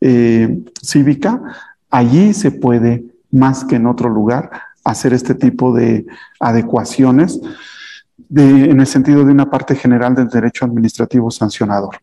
[0.00, 1.40] eh, cívica,
[1.88, 4.50] allí se puede, más que en otro lugar,
[4.82, 6.04] hacer este tipo de
[6.40, 7.40] adecuaciones
[8.34, 11.96] en el sentido de una parte general del derecho administrativo sancionador.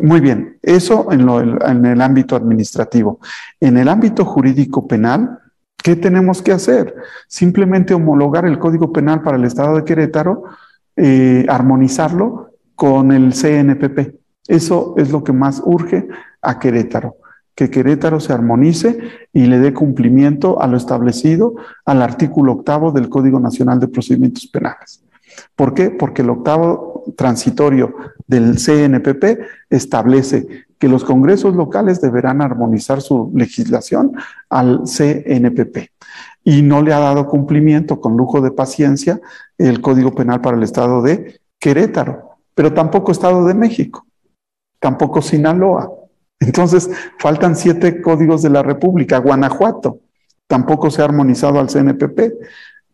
[0.00, 3.20] Muy bien, eso en, en el ámbito administrativo.
[3.60, 5.38] En el ámbito jurídico penal,
[5.76, 6.94] ¿qué tenemos que hacer?
[7.28, 10.44] Simplemente homologar el Código Penal para el Estado de Querétaro,
[10.96, 14.18] eh, armonizarlo con el CNPP.
[14.48, 16.08] Eso es lo que más urge
[16.40, 17.16] a Querétaro
[17.54, 18.98] que Querétaro se armonice
[19.32, 24.46] y le dé cumplimiento a lo establecido al artículo octavo del Código Nacional de Procedimientos
[24.46, 25.01] Penales.
[25.56, 25.90] ¿Por qué?
[25.90, 27.94] Porque el octavo transitorio
[28.26, 29.40] del CNPP
[29.70, 34.12] establece que los congresos locales deberán armonizar su legislación
[34.48, 35.90] al CNPP
[36.44, 39.20] y no le ha dado cumplimiento con lujo de paciencia
[39.58, 44.06] el Código Penal para el Estado de Querétaro, pero tampoco Estado de México,
[44.80, 45.88] tampoco Sinaloa,
[46.42, 49.18] entonces, faltan siete códigos de la República.
[49.18, 50.00] Guanajuato
[50.48, 52.20] tampoco se ha armonizado al CNPP.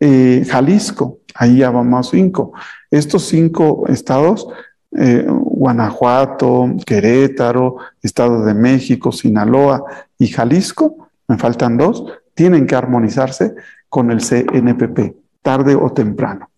[0.00, 2.52] Eh, Jalisco, ahí ya vamos cinco.
[2.90, 4.48] Estos cinco estados,
[4.92, 9.84] eh, Guanajuato, Querétaro, Estado de México, Sinaloa
[10.18, 12.04] y Jalisco, me faltan dos,
[12.34, 13.54] tienen que armonizarse
[13.88, 16.50] con el CNPP, tarde o temprano.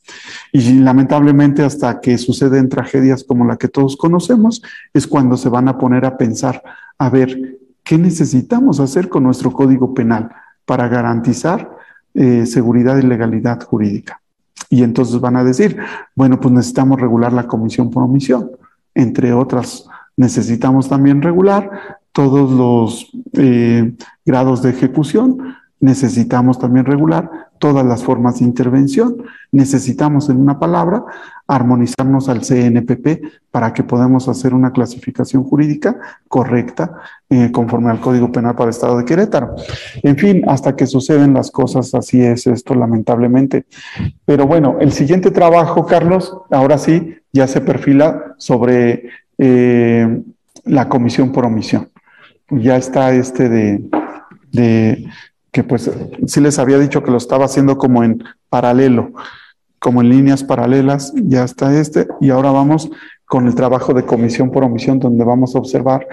[0.53, 4.63] Y lamentablemente hasta que suceden tragedias como la que todos conocemos,
[4.93, 6.63] es cuando se van a poner a pensar,
[6.99, 10.31] a ver, ¿qué necesitamos hacer con nuestro código penal
[10.65, 11.80] para garantizar
[12.15, 14.21] eh, seguridad y legalidad jurídica?
[14.69, 15.77] Y entonces van a decir,
[16.15, 18.51] bueno, pues necesitamos regular la comisión por omisión.
[18.95, 27.85] Entre otras, necesitamos también regular todos los eh, grados de ejecución necesitamos también regular todas
[27.85, 29.25] las formas de intervención.
[29.51, 31.05] Necesitamos, en una palabra,
[31.51, 35.99] armonizarnos al CNPP para que podamos hacer una clasificación jurídica
[36.29, 39.57] correcta eh, conforme al Código Penal para el Estado de Querétaro.
[40.05, 43.65] En fin, hasta que suceden las cosas, así es esto, lamentablemente.
[44.25, 50.23] Pero bueno, el siguiente trabajo, Carlos, ahora sí, ya se perfila sobre eh,
[50.65, 51.89] la comisión por omisión.
[52.51, 53.85] Ya está este de,
[54.53, 55.05] de
[55.51, 55.91] que pues
[56.27, 59.13] sí les había dicho que lo estaba haciendo como en paralelo,
[59.81, 62.91] como en líneas paralelas, ya está este, y ahora vamos
[63.25, 66.07] con el trabajo de comisión por omisión, donde vamos a observar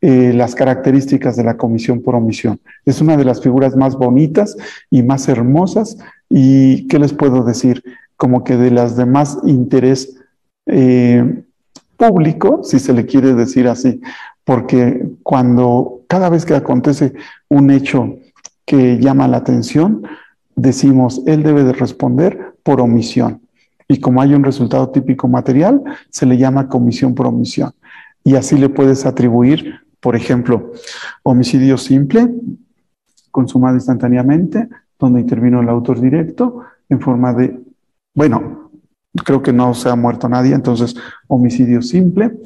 [0.00, 2.60] eh, las características de la comisión por omisión.
[2.84, 4.56] Es una de las figuras más bonitas
[4.90, 7.82] y más hermosas, y ¿qué les puedo decir?
[8.16, 10.16] Como que de las de más interés
[10.66, 11.42] eh,
[11.96, 14.00] público, si se le quiere decir así,
[14.44, 17.14] porque cuando cada vez que acontece
[17.48, 18.16] un hecho
[18.64, 20.02] que llama la atención,
[20.54, 23.40] decimos, él debe de responder por omisión.
[23.88, 27.72] Y como hay un resultado típico material, se le llama comisión por omisión.
[28.22, 30.72] Y así le puedes atribuir, por ejemplo,
[31.22, 32.28] homicidio simple,
[33.30, 34.68] consumado instantáneamente,
[34.98, 37.58] donde intervino el autor directo, en forma de,
[38.14, 38.70] bueno,
[39.24, 40.94] creo que no se ha muerto nadie, entonces
[41.26, 42.36] homicidio simple,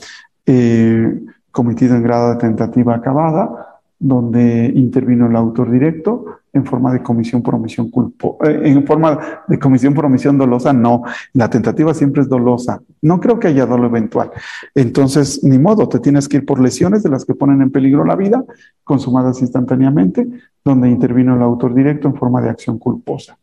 [0.46, 1.20] eh,
[1.50, 3.71] cometido en grado de tentativa acabada,
[4.02, 9.42] donde intervino el autor directo en forma de comisión por omisión culpo, eh, en forma
[9.46, 11.04] de comisión por omisión dolosa, no,
[11.34, 14.32] la tentativa siempre es dolosa, no creo que haya dolo eventual.
[14.74, 18.04] Entonces, ni modo, te tienes que ir por lesiones de las que ponen en peligro
[18.04, 18.44] la vida,
[18.82, 20.26] consumadas instantáneamente,
[20.64, 23.38] donde intervino el autor directo en forma de acción culposa.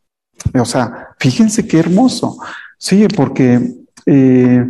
[0.59, 2.37] O sea, fíjense qué hermoso,
[2.77, 3.75] sí, porque
[4.05, 4.69] eh,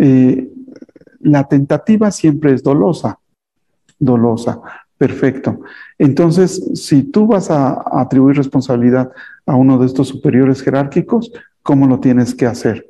[0.00, 0.52] eh,
[1.20, 3.20] la tentativa siempre es dolosa,
[4.00, 4.60] dolosa.
[5.00, 5.62] Perfecto.
[5.96, 9.10] Entonces, si tú vas a, atribuir responsabilidad
[9.46, 11.32] a uno de estos superiores jerárquicos,
[11.62, 12.86] ¿cómo lo tienes que hacer?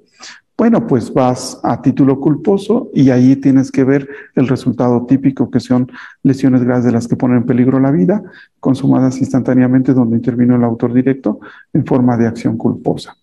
[0.59, 5.61] Bueno, pues vas a título culposo y ahí tienes que ver el resultado típico, que
[5.61, 5.89] son
[6.25, 8.25] lesiones graves de las que ponen en peligro la vida,
[8.59, 11.39] consumadas instantáneamente donde intervino el autor directo
[11.73, 13.17] en forma de acción culposa.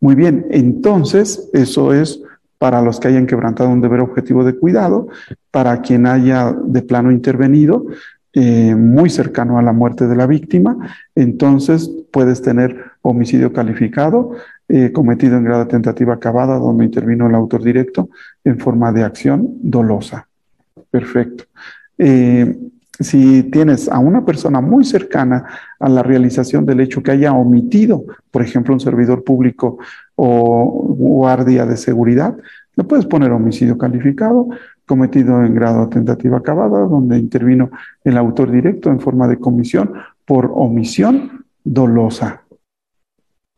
[0.00, 2.20] Muy bien, entonces eso es
[2.58, 5.08] para los que hayan quebrantado un deber objetivo de cuidado,
[5.50, 7.86] para quien haya de plano intervenido
[8.32, 10.76] eh, muy cercano a la muerte de la víctima,
[11.14, 14.32] entonces puedes tener homicidio calificado
[14.68, 18.10] eh, cometido en grado tentativa acabada, donde intervino el autor directo
[18.44, 20.28] en forma de acción dolosa.
[20.90, 21.44] Perfecto.
[21.96, 22.54] Eh,
[23.00, 25.44] si tienes a una persona muy cercana
[25.78, 29.78] a la realización del hecho que haya omitido, por ejemplo, un servidor público
[30.16, 32.36] o guardia de seguridad,
[32.76, 34.48] le puedes poner homicidio calificado
[34.88, 37.70] cometido en grado de tentativa acabada, donde intervino
[38.02, 39.92] el autor directo en forma de comisión
[40.24, 42.42] por omisión dolosa.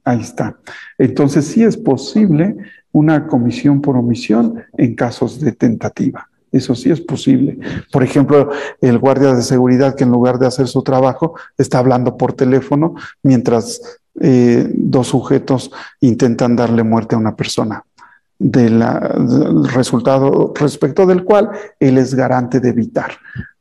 [0.04, 0.58] Ahí está.
[0.98, 2.56] Entonces sí es posible
[2.92, 6.29] una comisión por omisión en casos de tentativa.
[6.52, 7.58] Eso sí es posible.
[7.92, 8.50] Por ejemplo,
[8.80, 12.94] el guardia de seguridad que en lugar de hacer su trabajo está hablando por teléfono
[13.22, 15.70] mientras eh, dos sujetos
[16.00, 17.84] intentan darle muerte a una persona.
[18.42, 18.82] del
[19.74, 23.10] resultado respecto del cual él es garante de evitar.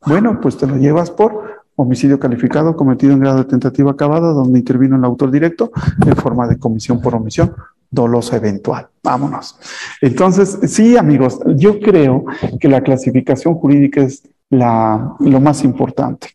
[0.06, 4.60] Bueno, pues te lo llevas por homicidio calificado cometido en grado de tentativa acabada, donde
[4.60, 5.72] intervino el autor directo
[6.06, 7.54] en forma de comisión por omisión
[7.90, 8.90] dolosa eventual.
[9.04, 9.58] Vámonos.
[10.02, 12.26] Entonces, sí, amigos, yo creo
[12.60, 16.30] que la clasificación jurídica es la, lo más importante.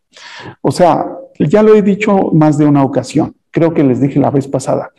[0.60, 1.06] O sea,
[1.38, 4.90] ya lo he dicho más de una ocasión, creo que les dije la vez pasada,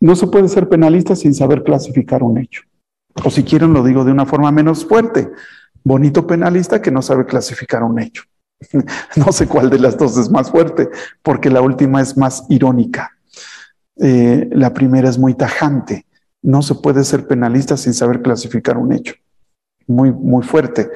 [0.00, 2.62] no se puede ser penalista sin saber clasificar un hecho.
[3.24, 5.30] O si quieren lo digo de una forma menos fuerte,
[5.84, 8.22] bonito penalista que no sabe clasificar un hecho.
[9.16, 10.88] No sé cuál de las dos es más fuerte,
[11.22, 13.13] porque la última es más irónica.
[13.96, 16.06] Eh, la primera es muy tajante.
[16.42, 19.14] No se puede ser penalista sin saber clasificar un hecho.
[19.86, 20.90] Muy, muy fuerte.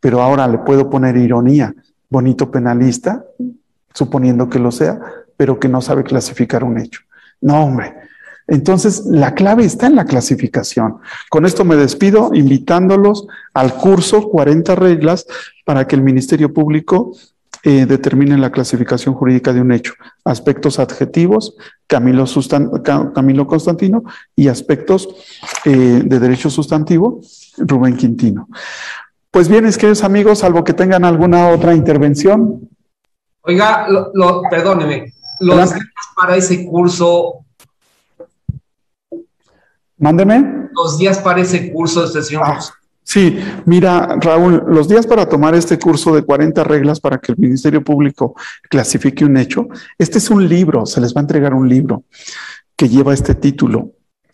[0.00, 1.74] Pero ahora le puedo poner ironía.
[2.08, 3.24] Bonito penalista,
[3.92, 5.00] suponiendo que lo sea,
[5.36, 7.00] pero que no sabe clasificar un hecho.
[7.40, 7.94] No, hombre.
[8.46, 10.98] Entonces, la clave está en la clasificación.
[11.30, 15.26] Con esto me despido, invitándolos al curso 40 reglas
[15.64, 17.12] para que el Ministerio Público
[17.62, 19.94] eh, determinen la clasificación jurídica de un hecho.
[20.24, 22.24] Aspectos adjetivos, Camilo,
[23.14, 24.04] Camilo Constantino,
[24.34, 25.08] y aspectos
[25.64, 27.20] eh, de derecho sustantivo,
[27.58, 28.48] Rubén Quintino.
[29.30, 32.68] Pues bien, queridos amigos, salvo que tengan alguna otra intervención.
[33.42, 37.44] Oiga, lo, perdóneme, los días para ese curso.
[39.98, 40.68] Mándeme.
[40.72, 42.44] Los días para ese curso, este señor.
[42.46, 42.58] Ah,
[43.04, 47.38] Sí, mira, Raúl, los días para tomar este curso de 40 reglas para que el
[47.38, 49.68] Ministerio Público clasifique un hecho,
[49.98, 52.04] este es un libro, se les va a entregar un libro
[52.74, 53.92] que lleva este título.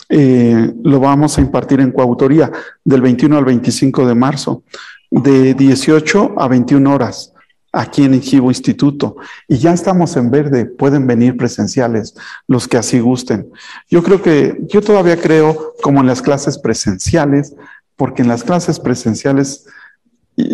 [0.09, 2.51] Eh, lo vamos a impartir en coautoría
[2.85, 4.63] del 21 al 25 de marzo,
[5.11, 7.33] de 18 a 21 horas,
[7.73, 9.17] aquí en Ejibo Instituto.
[9.49, 12.15] Y ya estamos en verde, pueden venir presenciales,
[12.47, 13.51] los que así gusten.
[13.89, 17.55] Yo creo que, yo todavía creo, como en las clases presenciales,
[18.01, 19.67] porque en las clases presenciales,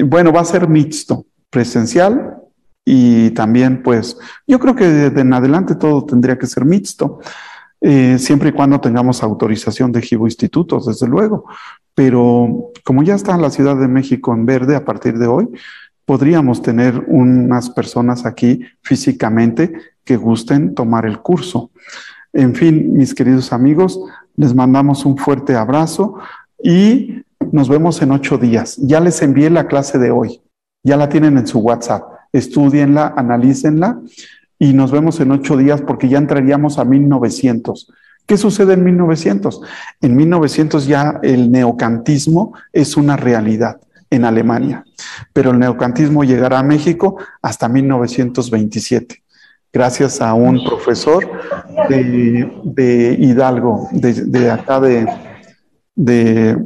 [0.04, 2.38] bueno, va a ser mixto, presencial
[2.84, 4.18] y también, pues,
[4.48, 7.20] yo creo que desde en adelante todo tendría que ser mixto,
[7.80, 11.44] eh, siempre y cuando tengamos autorización de Gibo Institutos, desde luego.
[11.94, 15.46] Pero como ya está la Ciudad de México en verde a partir de hoy,
[16.04, 19.72] podríamos tener unas personas aquí físicamente
[20.04, 21.70] que gusten tomar el curso.
[22.32, 24.00] En fin, mis queridos amigos,
[24.34, 26.16] les mandamos un fuerte abrazo
[26.60, 28.76] y nos vemos en ocho días.
[28.78, 30.42] Ya les envié la clase de hoy.
[30.82, 32.04] Ya la tienen en su WhatsApp.
[32.32, 34.00] Estudienla, analícenla
[34.58, 37.92] y nos vemos en ocho días porque ya entraríamos a 1900.
[38.26, 39.60] ¿Qué sucede en 1900?
[40.00, 43.80] En 1900 ya el neocantismo es una realidad
[44.10, 44.84] en Alemania,
[45.32, 49.22] pero el neocantismo llegará a México hasta 1927,
[49.72, 51.28] gracias a un profesor
[51.88, 55.06] de, Hidalgo, de, de acá de,
[55.94, 56.56] de,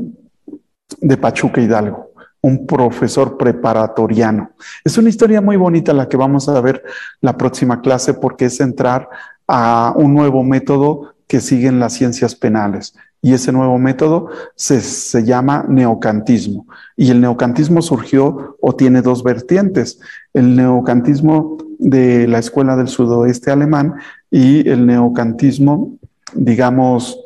[1.00, 2.10] de Pachuca Hidalgo,
[2.40, 4.52] un profesor preparatoriano.
[4.84, 6.82] Es una historia muy bonita la que vamos a ver
[7.20, 9.08] la próxima clase porque es entrar
[9.46, 12.94] a un nuevo método que siguen las ciencias penales.
[13.22, 16.66] Y ese nuevo método se, se, llama neocantismo.
[16.96, 20.00] Y el neocantismo surgió o tiene dos vertientes.
[20.32, 23.94] El neocantismo de la Escuela del Sudoeste Alemán
[24.30, 25.98] y el neocantismo,
[26.32, 27.18] digamos,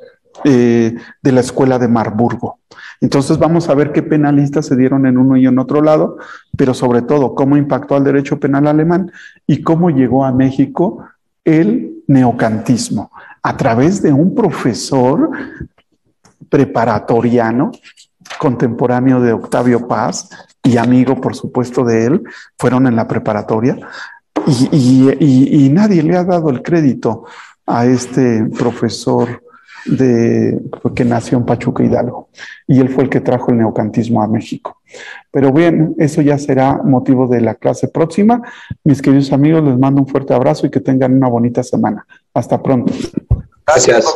[0.45, 2.59] eh, de la Escuela de Marburgo.
[3.05, 6.16] Entonces vamos a ver qué penalistas se dieron en uno y en otro lado,
[6.56, 9.12] pero sobre todo cómo impactó al derecho penal alemán
[9.47, 11.05] y cómo llegó a México
[11.44, 13.10] el neocantismo
[13.43, 15.28] a través de un profesor
[16.48, 17.72] preparatoriano
[18.39, 20.31] contemporáneo de Octavio Paz
[20.62, 22.22] y amigo, por supuesto, de él,
[22.59, 23.76] fueron en la preparatoria.
[24.70, 27.26] Y, y nadie le ha dado el crédito
[27.66, 29.44] a este profesor
[29.86, 30.61] de,
[30.94, 32.28] que nació en Pachuca Hidalgo.
[32.66, 34.81] Y él fue el que trajo el neocantismo a México.
[35.31, 38.43] Pero bien, eso ya será motivo de la clase próxima.
[38.85, 42.06] Mis queridos amigos, les mando un fuerte abrazo y que tengan una bonita semana.
[42.32, 42.93] Hasta pronto.
[43.66, 44.06] Gracias.